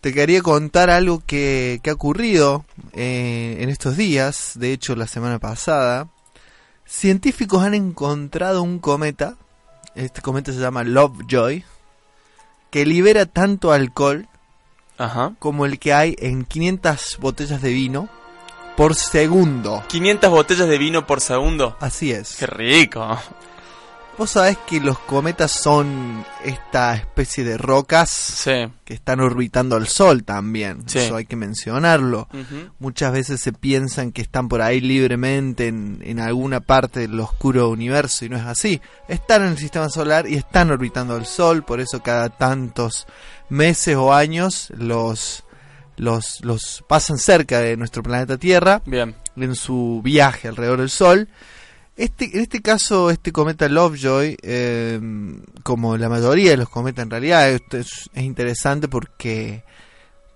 [0.00, 5.06] Te quería contar algo que, que ha ocurrido eh, en estos días, de hecho la
[5.06, 6.08] semana pasada.
[6.86, 9.36] Científicos han encontrado un cometa,
[9.94, 11.64] este cometa se llama Lovejoy,
[12.70, 14.26] que libera tanto alcohol
[15.00, 15.32] Ajá.
[15.38, 18.08] como el que hay en 500 botellas de vino
[18.76, 19.82] por segundo.
[19.88, 21.76] 500 botellas de vino por segundo.
[21.80, 22.36] Así es.
[22.36, 23.18] Qué rico.
[24.18, 28.42] Vos sabés que los cometas son esta especie de rocas
[28.84, 30.82] que están orbitando al Sol también.
[30.86, 30.98] Sí.
[30.98, 32.28] Eso hay que mencionarlo.
[32.78, 37.70] Muchas veces se piensan que están por ahí libremente en, en alguna parte del oscuro
[37.70, 38.80] universo y no es así.
[39.08, 43.06] Están en el sistema solar y están orbitando al Sol, por eso cada tantos
[43.48, 45.44] meses o años los,
[45.96, 49.14] los, los pasan cerca de nuestro planeta Tierra Bien.
[49.36, 51.28] en su viaje alrededor del Sol.
[52.00, 54.98] Este, en este caso, este cometa Lovejoy, eh,
[55.62, 57.60] como la mayoría de los cometas en realidad, es,
[58.14, 59.64] es interesante porque,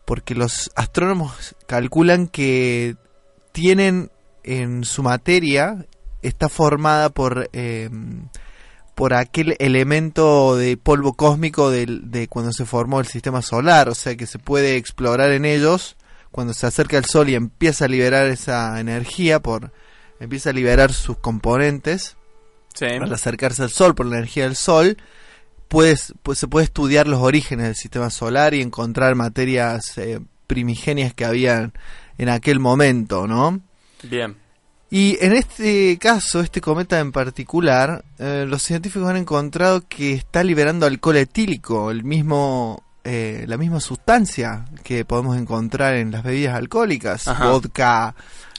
[0.04, 2.96] porque los astrónomos calculan que
[3.52, 4.10] tienen
[4.42, 5.86] en su materia,
[6.20, 7.88] está formada por, eh,
[8.94, 13.94] por aquel elemento de polvo cósmico del- de cuando se formó el sistema solar, o
[13.94, 15.96] sea que se puede explorar en ellos
[16.30, 19.72] cuando se acerca al Sol y empieza a liberar esa energía por
[20.20, 22.16] empieza a liberar sus componentes
[22.74, 22.86] Sí.
[22.86, 24.96] al acercarse al Sol por la energía del Sol
[25.68, 31.14] puedes, pues se puede estudiar los orígenes del sistema solar y encontrar materias eh, primigenias
[31.14, 31.72] que habían
[32.18, 33.60] en aquel momento, ¿no?
[34.02, 34.36] Bien.
[34.90, 40.44] Y en este caso, este cometa en particular, eh, los científicos han encontrado que está
[40.44, 46.54] liberando alcohol etílico, el mismo, eh, la misma sustancia que podemos encontrar en las bebidas
[46.54, 47.48] alcohólicas, Ajá.
[47.50, 48.14] vodka,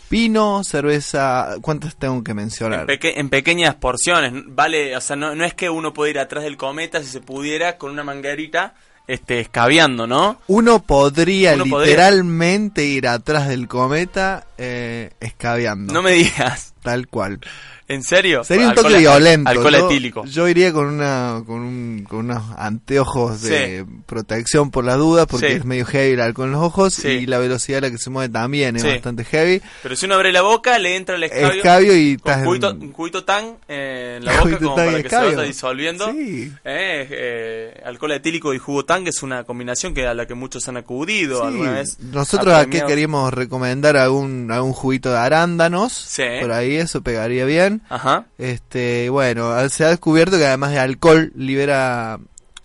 [0.10, 2.86] vino, cerveza, ¿cuántas tengo que mencionar?
[2.86, 4.32] Peque- en pequeñas porciones.
[4.48, 7.22] Vale, o sea, no, no es que uno puede ir atrás del cometa si se
[7.22, 8.76] pudiera con una manguerita
[9.07, 10.40] este, escabeando, ¿no?
[10.48, 11.91] Uno podría Uno podría.
[11.91, 15.94] literalmente ir atrás del cometa eh, escabeando.
[15.94, 16.73] No me digas.
[16.82, 17.40] Tal cual.
[17.88, 18.44] ¿En serio?
[18.44, 19.48] Sería un toque violento.
[19.49, 20.26] Alcohol yo, etílico.
[20.26, 25.49] yo iría con una con, un- con unos anteojos de protección por las dudas porque
[25.49, 25.53] Sí.
[25.57, 27.07] es medio heavy el alcohol en los ojos Sí.
[27.10, 29.62] y la velocidad a la que se mueve también es bastante heavy.
[29.84, 31.48] Pero si uno abre la boca, le entra el escabio.
[31.52, 35.10] Escabio y estás en- juguito, un juguito tan eh, en la boca como para que
[35.10, 36.10] se vaya disolviendo.
[36.10, 40.68] Eh, eh, alcohol etílico y jugo tang es una combinación que a la que muchos
[40.68, 41.99] han acudido alguna vez.
[41.99, 46.10] Nosotros aquí queríamos recomendar algún, algún juguito de arándanos.
[46.41, 47.74] Por ahí eso pegaría bien.
[47.89, 48.26] Ajá.
[48.38, 52.19] Este, bueno, se ha descubierto que además de alcohol libera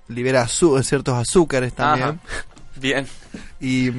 [0.08, 2.08] libera ciertos azúcares también.
[2.08, 2.18] Ajá.
[2.76, 3.06] Bien.
[3.60, 3.90] Y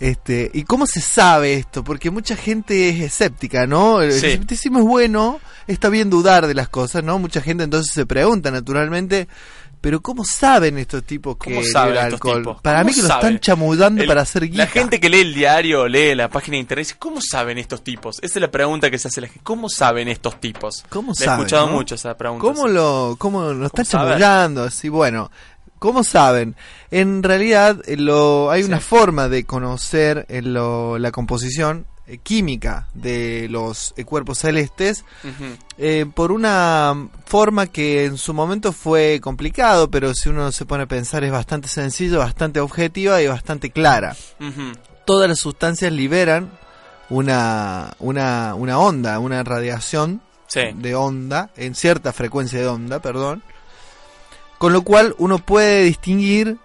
[0.00, 1.82] este, ¿y cómo se sabe esto?
[1.84, 4.02] Porque mucha gente es escéptica, ¿no?
[4.02, 4.26] El Sí.
[4.26, 7.18] escepticismo es bueno, está bien dudar de las cosas, ¿no?
[7.18, 9.28] Mucha gente entonces se pregunta naturalmente,
[9.84, 12.38] pero ¿cómo saben estos tipos que ¿Cómo saben estos alcohol?
[12.42, 12.62] tipos?
[12.62, 13.26] Para ¿Cómo mí que lo saben?
[13.26, 14.64] están chamullando El- para hacer guita.
[14.64, 17.84] La gente que lee el diario, lee la página de internet, dice, ¿cómo saben estos
[17.84, 18.16] tipos?
[18.22, 19.40] Esa es la pregunta que se hace la gente.
[19.44, 20.84] ¿Cómo saben estos tipos?
[20.88, 21.72] ¿Cómo saben, He escuchado no?
[21.74, 22.40] mucho esa pregunta.
[22.42, 22.74] ¿Cómo sí.
[22.74, 24.08] lo, cómo lo están saber?
[24.18, 24.62] chamullando?
[24.64, 25.30] Así, bueno,
[25.78, 26.56] ¿cómo saben?
[26.90, 32.88] En realidad, eh, lo, hay una forma de conocer eh, lo- la composición eh, química
[32.94, 35.04] de los eh, cuerpos celestes
[35.78, 40.84] eh, por una forma que en su momento fue complicado, pero si uno se pone
[40.84, 44.14] a pensar es bastante sencillo, bastante objetiva y bastante clara.
[45.06, 46.50] Todas las sustancias liberan
[47.10, 50.60] una, una, una onda, una radiación Sí.
[50.74, 53.42] de onda, en cierta frecuencia de onda, perdón.
[54.58, 56.58] Con lo cual uno puede distinguir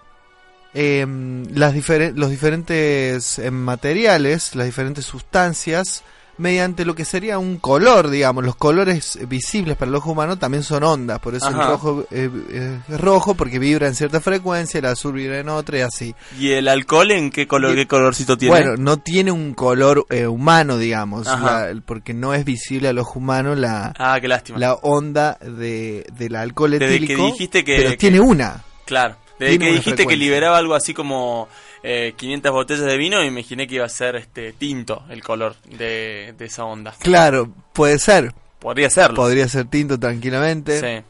[0.73, 6.03] em, las diferen- los diferentes em, materiales, las diferentes sustancias,
[6.37, 8.45] mediante lo que sería un color, digamos.
[8.45, 11.71] Los colores visibles para el ojo humano también son ondas, por eso el Ajá.
[11.71, 15.79] rojo eh, eh, es rojo porque vibra en cierta frecuencia, el azul vibra en otra
[15.79, 16.15] y así.
[16.39, 18.55] ¿Y el alcohol en qué color, qué colorcito tiene?
[18.55, 23.19] Bueno, no tiene un color eh, humano, digamos, la- porque no es visible al ojo
[23.19, 24.59] humano la, ah, qué lástima.
[24.59, 27.25] la onda de, del alcohol Desde que etílico.
[27.25, 28.63] dijiste que- pero que- tiene una.
[28.85, 29.17] Claro.
[29.39, 31.47] Desde que dijiste que liberaba algo así como
[31.81, 35.55] eh, 500 botellas de vino, me imaginé que iba a ser este tinto el color
[35.65, 36.93] de, de esa onda.
[36.99, 38.33] Claro, puede ser.
[38.59, 39.15] Podría serlo.
[39.15, 40.79] Podría ser tinto tranquilamente.
[40.79, 41.05] Sí.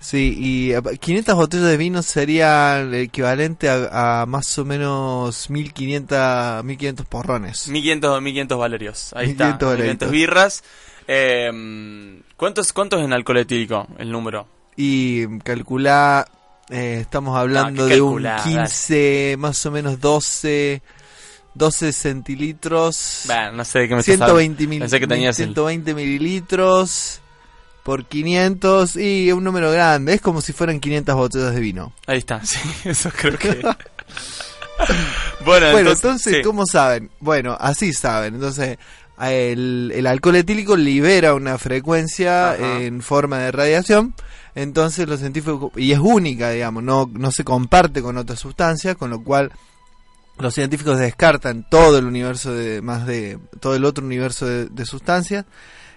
[0.00, 5.50] Sí, y eh, 500 botellas de vino sería el equivalente a, a más o menos
[5.50, 7.68] 1500, 1500 porrones.
[7.68, 9.12] 1500, 1500 valerios.
[9.14, 9.66] Ahí 1500 está.
[9.66, 10.10] valeritos.
[10.10, 10.64] 1500 birras.
[11.06, 14.46] Eh, ¿cuántos, ¿Cuántos en alcohol etílico el número?
[14.76, 16.26] Y calcula,
[16.70, 18.42] eh, estamos hablando ¿qué de un calculá?
[18.64, 20.82] 15, más o menos 12,
[21.54, 23.24] 12 centilitros.
[23.52, 24.32] No sé de qué me estás 120,
[24.64, 24.68] hablando.
[24.70, 27.20] mil- Pensé que tenías el- 120 mililitros
[27.82, 30.14] por 500 y un número grande.
[30.14, 31.92] Es como si fueran 500 botellas de vino.
[32.06, 33.48] Ahí está, sí, eso creo que.
[35.44, 36.42] bueno, Bueno, entonces, entonces, sí.
[36.42, 37.10] ¿cómo saben?
[37.20, 38.34] Bueno, así saben.
[38.34, 38.78] Entonces,
[39.20, 42.80] el, el alcohol etílico libera una frecuencia Ajá.
[42.80, 44.14] en forma de radiación.
[44.54, 45.72] Entonces, los científicos.
[45.76, 49.52] Y es única, digamos, no, no se comparte con otras sustancias, con lo cual.
[50.38, 54.86] Los científicos descartan todo el universo de más de todo el otro universo de, de
[54.86, 55.44] sustancias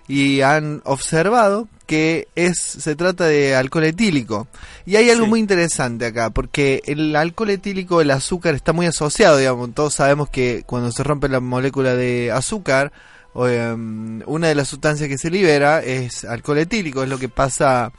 [0.08, 4.48] y han observado que es se trata de alcohol etílico.
[4.86, 9.38] Y hay algo muy interesante acá, porque el alcohol etílico, el azúcar está muy asociado,
[9.38, 12.92] digamos, todos sabemos que cuando se rompe la molécula de azúcar,
[13.34, 17.30] o, em, una de las sustancias que se libera es alcohol etílico, es lo que
[17.30, 17.92] pasa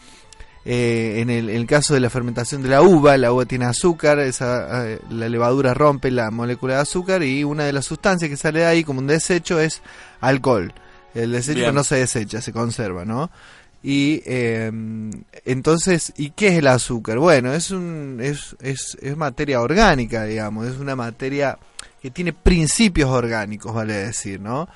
[0.64, 3.66] eh, en, el, en el caso de la fermentación de la uva, la uva tiene
[3.66, 8.30] azúcar, esa, eh, la levadura rompe la molécula de azúcar y una de las sustancias
[8.30, 9.82] que sale de ahí como un desecho es
[10.20, 10.72] alcohol.
[11.14, 11.74] El desecho Bien.
[11.74, 13.30] no se desecha, se conserva, ¿no?
[13.82, 14.72] Y eh,
[15.44, 17.18] entonces, ¿y qué es el azúcar?
[17.18, 21.58] Bueno, es, un, es, es, es materia orgánica, digamos, es una materia
[22.00, 24.68] que tiene principios orgánicos, vale decir, ¿no?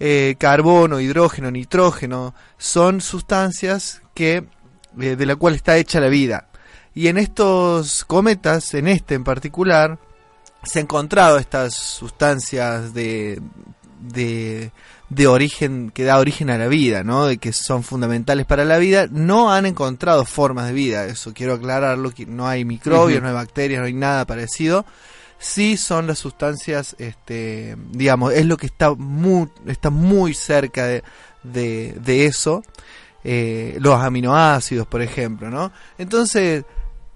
[0.00, 4.44] Eh, carbono, hidrógeno, nitrógeno, son sustancias que
[5.00, 6.48] eh, de la cual está hecha la vida.
[6.94, 9.98] Y en estos cometas, en este en particular,
[10.62, 13.40] se han encontrado estas sustancias de,
[14.00, 14.72] de,
[15.10, 17.26] de origen, que da origen a la vida, ¿no?
[17.26, 19.08] De que son fundamentales para la vida.
[19.10, 23.34] No han encontrado formas de vida, eso quiero aclararlo, que no hay microbios, no hay
[23.34, 24.86] bacterias, no hay nada parecido.
[25.38, 31.04] Sí son las sustancias, este, digamos, es lo que está muy, está muy cerca de,
[31.42, 32.62] de, de eso
[33.28, 35.72] eh, los aminoácidos, por ejemplo, ¿no?
[35.98, 36.64] Entonces,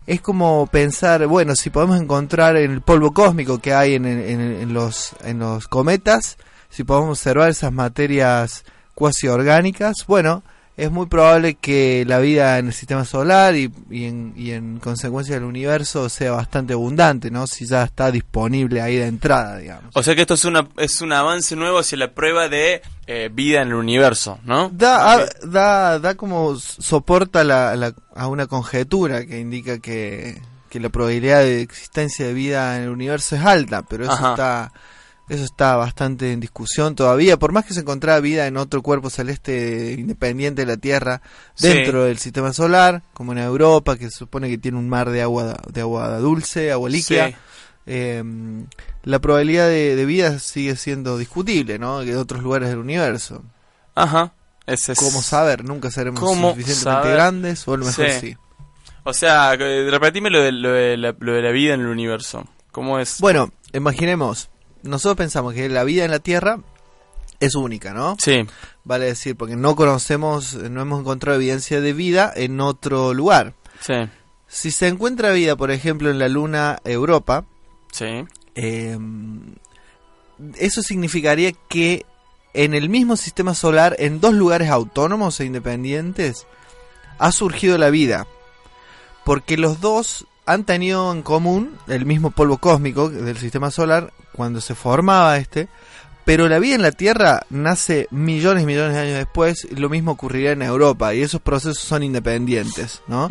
[0.09, 4.41] es como pensar, bueno, si podemos encontrar en el polvo cósmico que hay en, en-
[4.41, 6.37] en los, en los cometas,
[6.69, 8.65] si podemos observar esas materias
[8.97, 10.43] cuasi orgánicas, bueno,
[10.83, 14.79] es muy probable que la vida en el sistema solar y, y en, y en
[14.79, 17.47] consecuencia del universo sea bastante abundante, ¿no?
[17.47, 19.91] Si ya está disponible ahí de entrada, digamos.
[19.95, 23.29] O sea que esto es, una, es un avance nuevo hacia la prueba de eh,
[23.33, 24.71] vida en el universo, ¿no?
[24.73, 30.81] Da, a- da, da como soporta la, la- a una conjetura que indica que, que
[30.81, 34.31] la probabilidad de existencia de vida en el universo es alta, pero eso Ajá.
[34.31, 34.73] está
[35.31, 37.39] eso está bastante en discusión todavía.
[37.39, 41.23] Por más que se encontrara vida en otro cuerpo celeste independiente de la Tierra
[41.55, 41.69] Sí.
[41.69, 45.23] dentro del sistema solar, como en Europa, que se supone que tiene un mar de
[45.23, 47.29] agua de agua dulce, agua líquida.
[47.29, 47.35] Sí.
[47.87, 48.23] eh,
[49.05, 52.01] la probabilidad de, de vida sigue siendo discutible, ¿no?
[52.01, 53.43] Que de otros lugares del universo.
[53.95, 54.33] Ajá.
[54.67, 54.99] Ese es...
[54.99, 55.65] ¿Cómo saber?
[55.65, 57.13] Nunca seremos ¿Cómo suficientemente saber?
[57.15, 58.21] grandes, o a lo mejor Sí.
[58.21, 58.37] sí.
[59.05, 61.87] O sea, eh, repetime lo de, lo, de la, lo de la vida en el
[61.87, 62.47] universo.
[62.71, 63.19] ¿Cómo es?
[63.21, 64.51] Bueno, imaginemos,
[64.83, 66.61] nosotros pensamos que la vida en la Tierra
[67.39, 68.17] es única, ¿no?
[68.19, 68.47] Sí.
[68.85, 73.55] Vale decir, porque no conocemos, no hemos encontrado evidencia de vida en otro lugar.
[73.81, 73.95] Sí.
[74.47, 77.45] Si se encuentra vida, por ejemplo, en la Luna Europa,
[77.93, 78.25] Sí.
[78.55, 78.99] eh,
[80.59, 82.05] eso significaría que
[82.53, 86.47] en el mismo sistema solar, en dos lugares autónomos e independientes,
[87.19, 88.27] ha surgido la vida.
[89.25, 94.61] Porque los dos han tenido en común el mismo polvo cósmico del sistema solar cuando
[94.61, 95.69] se formaba este.
[96.25, 99.67] Pero la vida en la Tierra nace millones y millones de años después.
[99.71, 101.15] Y lo mismo ocurriría en Europa.
[101.15, 103.29] Y esos procesos son independientes, ¿no?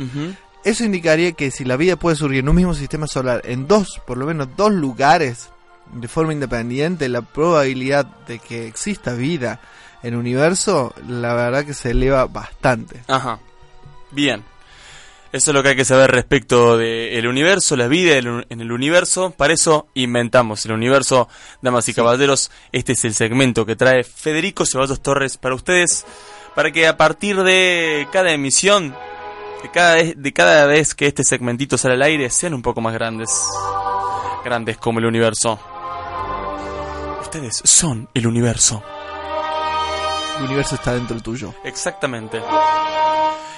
[0.64, 4.02] Eso indicaría que si la vida puede surgir en un mismo sistema solar, en dos,
[4.06, 5.50] por lo menos dos lugares,
[5.94, 9.62] de forma independiente, la probabilidad de que exista vida
[10.04, 13.02] en el universo, la verdad que se eleva bastante.
[13.08, 13.40] Ajá.
[14.12, 14.44] Bien.
[15.32, 19.30] Eso es lo que hay que saber respecto del universo, la vida en el- universo.
[19.32, 21.30] Para eso inventamos el universo,
[21.62, 22.50] damas y caballeros.
[22.72, 26.04] Este es el segmento que trae Federico Ceballos Torres para ustedes,
[26.56, 28.96] para que a partir de cada emisión,
[29.62, 32.82] de cada, vez- de cada vez que este segmentito sale al aire, sean un poco
[32.82, 33.30] más grandes.
[34.44, 35.60] Grandes como el universo.
[37.22, 38.82] Ustedes son el universo.
[40.40, 41.54] El universo está dentro tuyo.
[41.64, 42.42] Exactamente.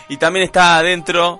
[0.09, 1.39] Y también está adentro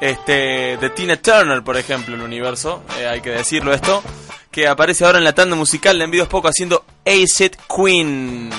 [0.00, 4.02] este de Tina Turner, por ejemplo, el universo, eh, hay que decirlo esto,
[4.50, 8.50] que aparece ahora en la tanda musical de Envidios Poco haciendo Acid Queen.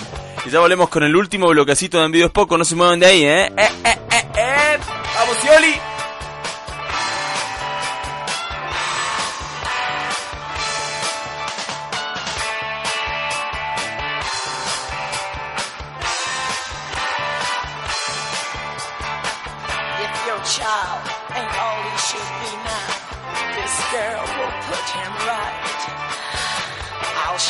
[0.46, 3.24] Y ya volvemos con el último bloquecito de Envidios Poco, no se muevan de ahí,
[3.24, 3.46] ¿eh?
[3.58, 4.78] ¡Eh, eh, eh, eh!
[5.18, 5.95] ¡Vamos, Yoli!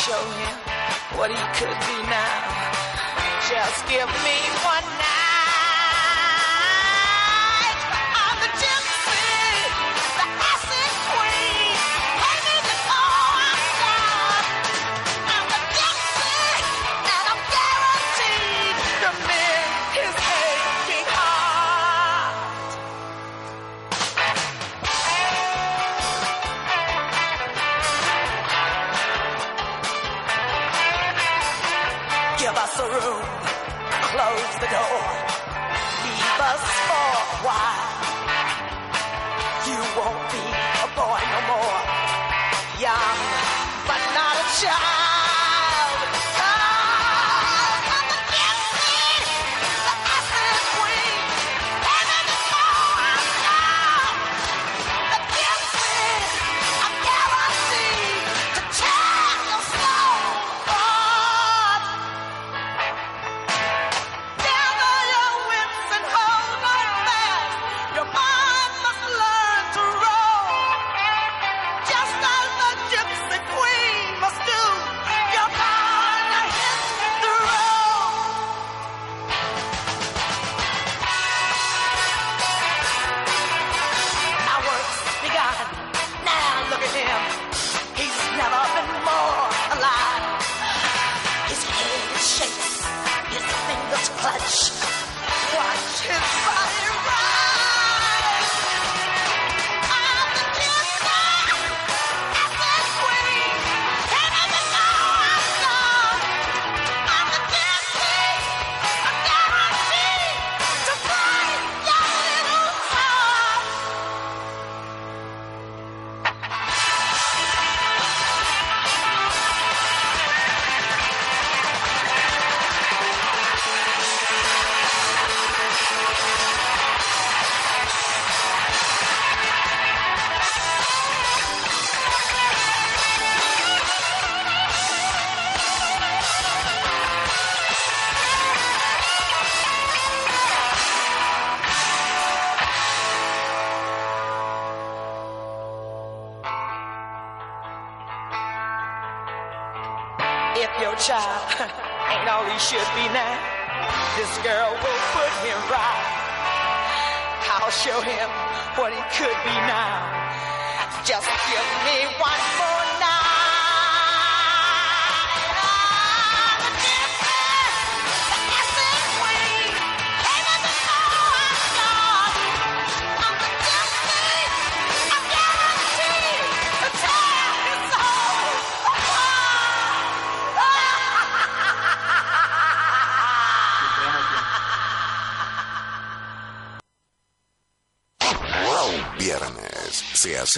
[0.06, 0.54] Show him
[1.18, 2.38] what he could be now.
[3.50, 4.75] Just give me one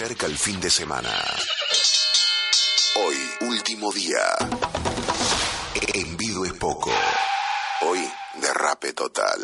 [0.01, 1.11] acerca el fin de semana.
[2.95, 4.21] Hoy, último día.
[5.93, 6.89] Envido es poco.
[7.81, 9.41] Hoy, derrape total.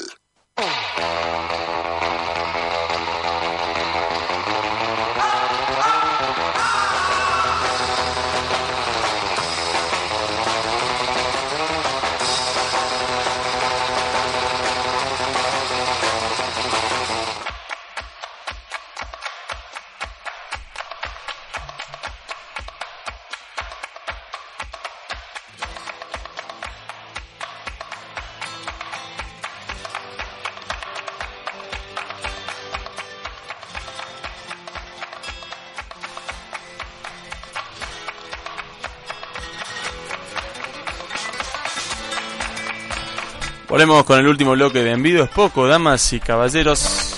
[43.75, 47.13] Volvemos con el último bloque de Envido es poco, damas y caballeros.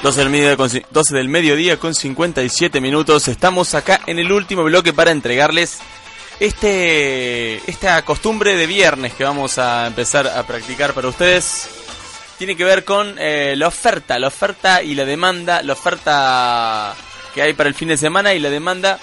[0.00, 3.26] Doce del, mediodía con, ci- 12 del mediodía con 57 minutos.
[3.26, 5.78] Estamos acá en el último bloque para entregarles
[6.38, 11.68] este esta costumbre de viernes que vamos a empezar a practicar para ustedes.
[12.38, 16.94] Tiene que ver con eh, la oferta, la oferta y la demanda, la oferta
[17.34, 19.00] que hay para el fin de semana y la demanda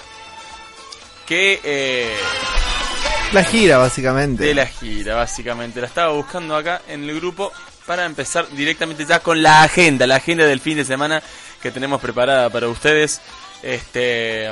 [1.26, 2.10] que eh,
[3.32, 4.44] La gira, básicamente.
[4.44, 5.80] de la gira, básicamente.
[5.80, 7.52] La estaba buscando acá en el grupo
[7.86, 11.22] para empezar directamente ya con la agenda, la agenda del fin de semana
[11.60, 13.20] que tenemos preparada para ustedes.
[13.62, 14.50] Este.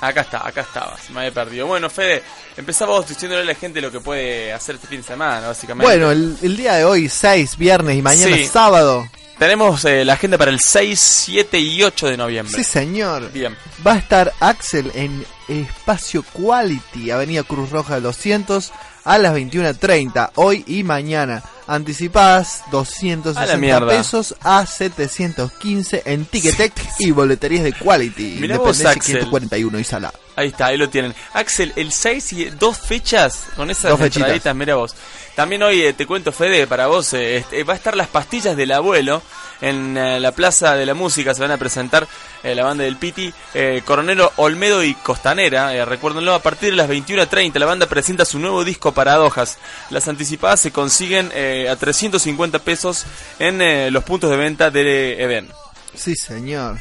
[0.00, 1.66] Acá está, acá estaba, se me había perdido.
[1.66, 2.22] Bueno, Fede,
[2.56, 5.86] empezamos diciéndole a la gente lo que puede hacer este fin de semana, básicamente.
[5.90, 8.44] Bueno, el, el día de hoy, 6, viernes y mañana Sí.
[8.46, 9.08] sábado,
[9.38, 12.54] Tenemos eh, la agenda para el 6, 7 y 8 de noviembre.
[12.54, 13.30] Sí, señor.
[13.32, 13.54] Bien.
[13.86, 18.72] Va a estar Axel en Espacio Quality, Avenida Cruz Roja 200,
[19.04, 21.42] a las 21.30, hoy y mañana.
[21.66, 23.88] Anticipadas A la 260 mierda.
[23.88, 28.38] pesos a 715 en Ticketek y boleterías de Quality.
[28.40, 29.18] Mirá vos, Axel.
[29.18, 30.12] 541 y Sala.
[30.36, 31.14] Ahí está, ahí lo tienen.
[31.32, 34.94] Axel, el 6 y dos fechas con esas entraditas, mira vos.
[35.34, 38.56] También hoy eh, te cuento, Fede, para vos, eh, este, va a estar las pastillas
[38.56, 39.22] del abuelo
[39.62, 41.34] en eh, la Plaza de la Música.
[41.34, 42.06] Se van a presentar
[42.42, 45.84] la banda del Piti, eh, Coronelo Olmedo y Costanera.
[45.84, 49.58] Recuérdenlo, a partir de las 21.30 la banda presenta su nuevo disco Paradojas.
[49.90, 51.32] Las anticipadas se consiguen
[51.64, 53.04] eh, a 350 pesos
[53.38, 55.48] en eh, los puntos de venta de Eden.
[55.94, 56.78] Sí, señor.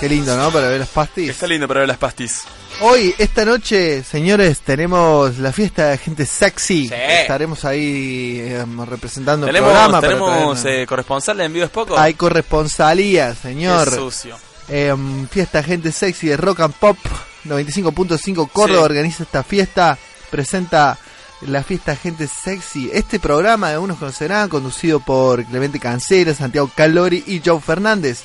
[0.00, 0.50] Qué lindo, ¿no?
[0.50, 1.30] Para ver las pastis.
[1.30, 2.42] Está lindo para ver las pastis.
[2.80, 6.90] Hoy, esta noche, señores, tenemos la fiesta de gente sexy.
[6.92, 10.00] Estaremos ahí eh, representando el Tenemos, programa.
[10.02, 11.98] tenemos eh, corresponsal en vivo es poco.
[11.98, 13.88] Hay corresponsalía, señor.
[13.88, 14.38] Qué sucio.
[14.68, 16.98] Em, fiesta gente sexy de rock and pop
[17.46, 18.84] 95.5 Córdoba Sí.
[18.84, 19.96] organiza esta fiesta,
[20.30, 20.98] presenta
[21.42, 22.90] la fiesta gente sexy.
[22.92, 28.24] Este programa de unos conocerán, conducido por Clemente Cancela, Santiago Calori y Joe Fernández.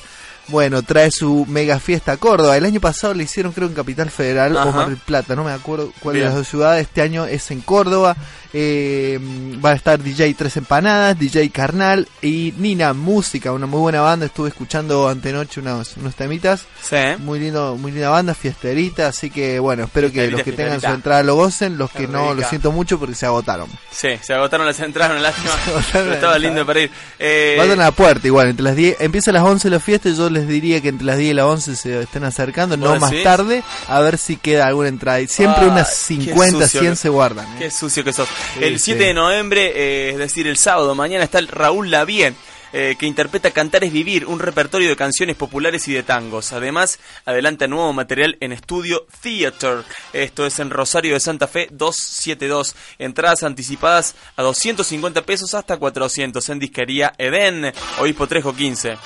[0.52, 2.58] Bueno, trae su mega fiesta a Córdoba.
[2.58, 4.70] El año pasado le hicieron creo en Capital Federal o.
[4.70, 6.28] Mar del Plata, no me acuerdo cuál de Bien.
[6.28, 6.82] las dos ciudades.
[6.82, 8.14] Este año es en Córdoba.
[8.54, 9.18] Eh,
[9.64, 14.26] va a estar DJ Tres Empanadas, DJ Carnal y Nina Música, una muy buena banda.
[14.26, 16.66] Estuve escuchando antenoche unos, unos temitas.
[16.82, 16.96] Sí.
[17.20, 19.08] Muy lindo, muy linda banda, fiesterita.
[19.08, 21.78] Así que bueno, espero que los que tengan su entrada lo gocen.
[21.78, 23.68] Los que no, lo siento mucho porque se agotaron.
[23.90, 25.54] Sí, se agotaron las entradas, lástima.
[25.92, 26.90] Pero estaba lindo para ir.
[27.18, 30.10] Eh, Vayan a la puerta igual, entre las 10, empieza a las 11 la fiesta
[30.10, 32.88] y yo les diría que entre las 10 y las 11 se estén acercando, no
[32.90, 33.24] ¿Vos más decís?
[33.24, 35.20] tarde, a ver si queda alguna entrada.
[35.26, 37.46] Siempre unas qué 50, sucio 100 que- se guardan.
[37.54, 37.56] ¿eh?
[37.58, 38.28] Qué sucio que sos.
[38.58, 39.06] Sí, el 7 sí.
[39.06, 42.34] de noviembre, eh, es decir, el sábado, mañana está el Raúl Lavien.
[42.74, 46.54] eh, que interpreta Cantar es Vivir, un repertorio de canciones populares y de tangos.
[46.54, 49.84] Además, adelanta nuevo material en Estudio Theater.
[50.14, 52.74] Esto es en Rosario de Santa Fe 272.
[52.98, 58.96] Entradas anticipadas a 250 pesos hasta 400 en disquería Eden, Obispo Trejo 15.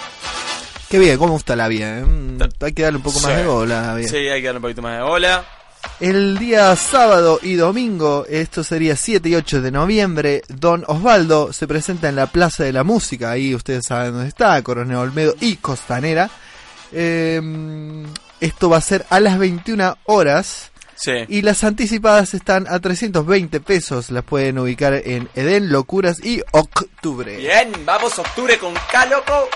[0.88, 1.98] Qué bien, cómo gusta la vida.
[1.98, 2.04] ¿eh?
[2.04, 3.98] Mm, Hay que darle un poco más de bola.
[4.06, 5.44] Sí, hay que darle un poquito más de bola.
[6.00, 11.66] El día sábado y domingo, esto sería 7 y 8 de noviembre, Don Osvaldo se
[11.66, 15.56] presenta en la Plaza de la Música, ahí ustedes saben dónde está, Coronel Olmedo y
[15.56, 16.28] Costanera.
[16.92, 17.40] Eh,
[18.40, 20.70] esto va a ser a las 21 horas.
[20.96, 21.12] Sí.
[21.28, 27.36] Y las anticipadas están a 320 pesos, las pueden ubicar en Edén, Locuras y Octubre.
[27.36, 29.48] Bien, vamos octubre con K, loco.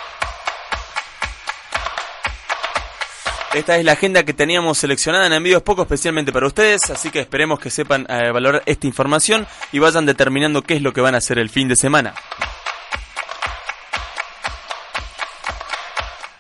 [3.53, 7.19] Esta es la agenda que teníamos seleccionada en envíos poco especialmente para ustedes, así que
[7.19, 11.17] esperemos que sepan eh, valorar esta información y vayan determinando qué es lo que van
[11.17, 12.15] a hacer el fin de semana.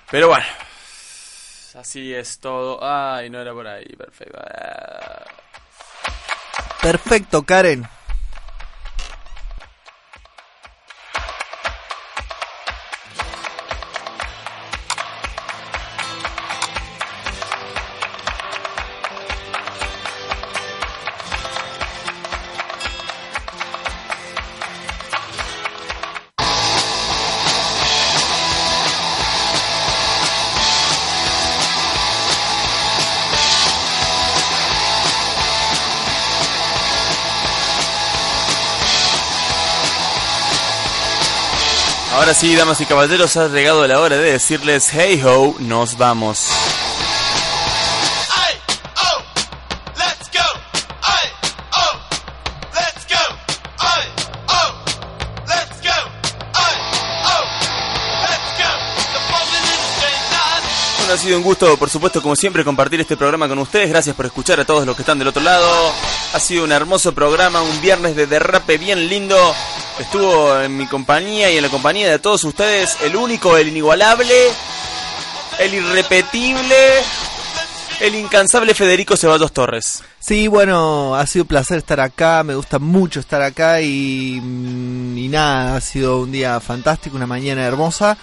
[0.09, 0.47] Pero bueno,
[1.74, 2.78] así es todo.
[2.81, 4.39] Ay, no era por ahí, perfecto.
[6.81, 7.89] Perfecto, Karen.
[42.31, 46.47] Ahora sí, damas y caballeros, ha llegado la hora de decirles hey ho, nos vamos.
[60.98, 63.89] Bueno, ha sido un gusto, por supuesto, como siempre, compartir este programa con ustedes.
[63.89, 65.69] Gracias por escuchar a todos los que están del otro lado.
[66.32, 69.36] Ha sido un hermoso programa, un viernes de derrape bien lindo.
[69.99, 74.35] Estuvo en mi compañía y en la compañía de todos ustedes el único, el inigualable,
[75.59, 76.77] el irrepetible,
[78.01, 80.03] el incansable Federico Ceballos Torres.
[80.19, 85.19] Sí, bueno, ha sido un placer estar acá, me gusta mucho estar acá y, mm,
[85.19, 88.17] y nada, ha sido un día fantástico, una mañana hermosa.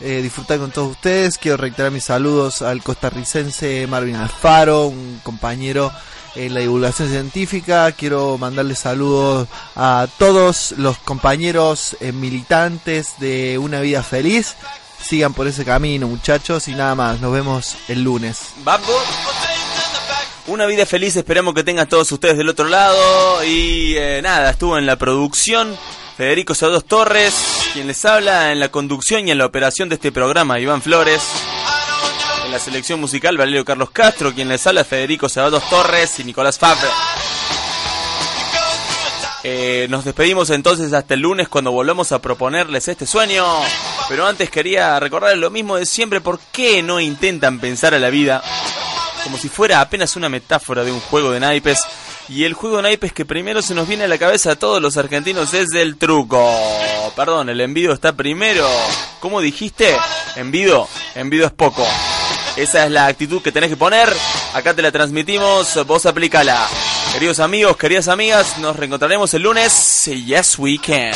[0.00, 5.92] Eh, disfrutar con todos ustedes, quiero reiterar mis saludos al costarricense Marvin Alfaro, un compañero
[6.34, 7.90] en la divulgación científica.
[7.92, 14.56] Quiero mandarle saludos a todos los compañeros eh, militantes de Una Vida Feliz.
[15.02, 17.20] Sigan por ese camino, muchachos, y nada más.
[17.20, 18.50] Nos vemos el lunes.
[18.64, 18.90] Vamos.
[20.46, 23.44] Una vida feliz, esperamos que tengan todos ustedes del otro lado.
[23.44, 25.76] Y eh, nada, estuvo en la producción
[26.16, 27.34] Federico Sados Torres,
[27.72, 31.22] quien les habla en la conducción y en la operación de este programa, Iván Flores.
[32.50, 36.88] La selección musical, Valerio Carlos Castro, quien les habla, Federico Sabados Torres y Nicolás Fabre.
[39.44, 43.44] Eh, nos despedimos entonces hasta el lunes cuando volvamos a proponerles este sueño.
[44.08, 46.20] Pero antes quería recordarles lo mismo de siempre.
[46.20, 48.42] ¿Por qué no intentan pensar a la vida
[49.22, 51.80] como si fuera apenas una metáfora de un juego de naipes?
[52.28, 54.82] Y el juego de naipes que primero se nos viene a la cabeza a todos
[54.82, 56.52] los argentinos es el truco.
[57.14, 58.68] Perdón, el envido está primero.
[59.20, 59.96] ¿Cómo dijiste?
[60.34, 60.88] Envido.
[61.14, 61.86] Envido es poco.
[62.60, 64.06] Esa es la actitud que tenés que poner.
[64.52, 66.68] Acá te la transmitimos, vos aplícala.
[67.10, 70.04] Queridos amigos, queridas amigas, nos reencontraremos el lunes.
[70.04, 71.14] Yes, we can.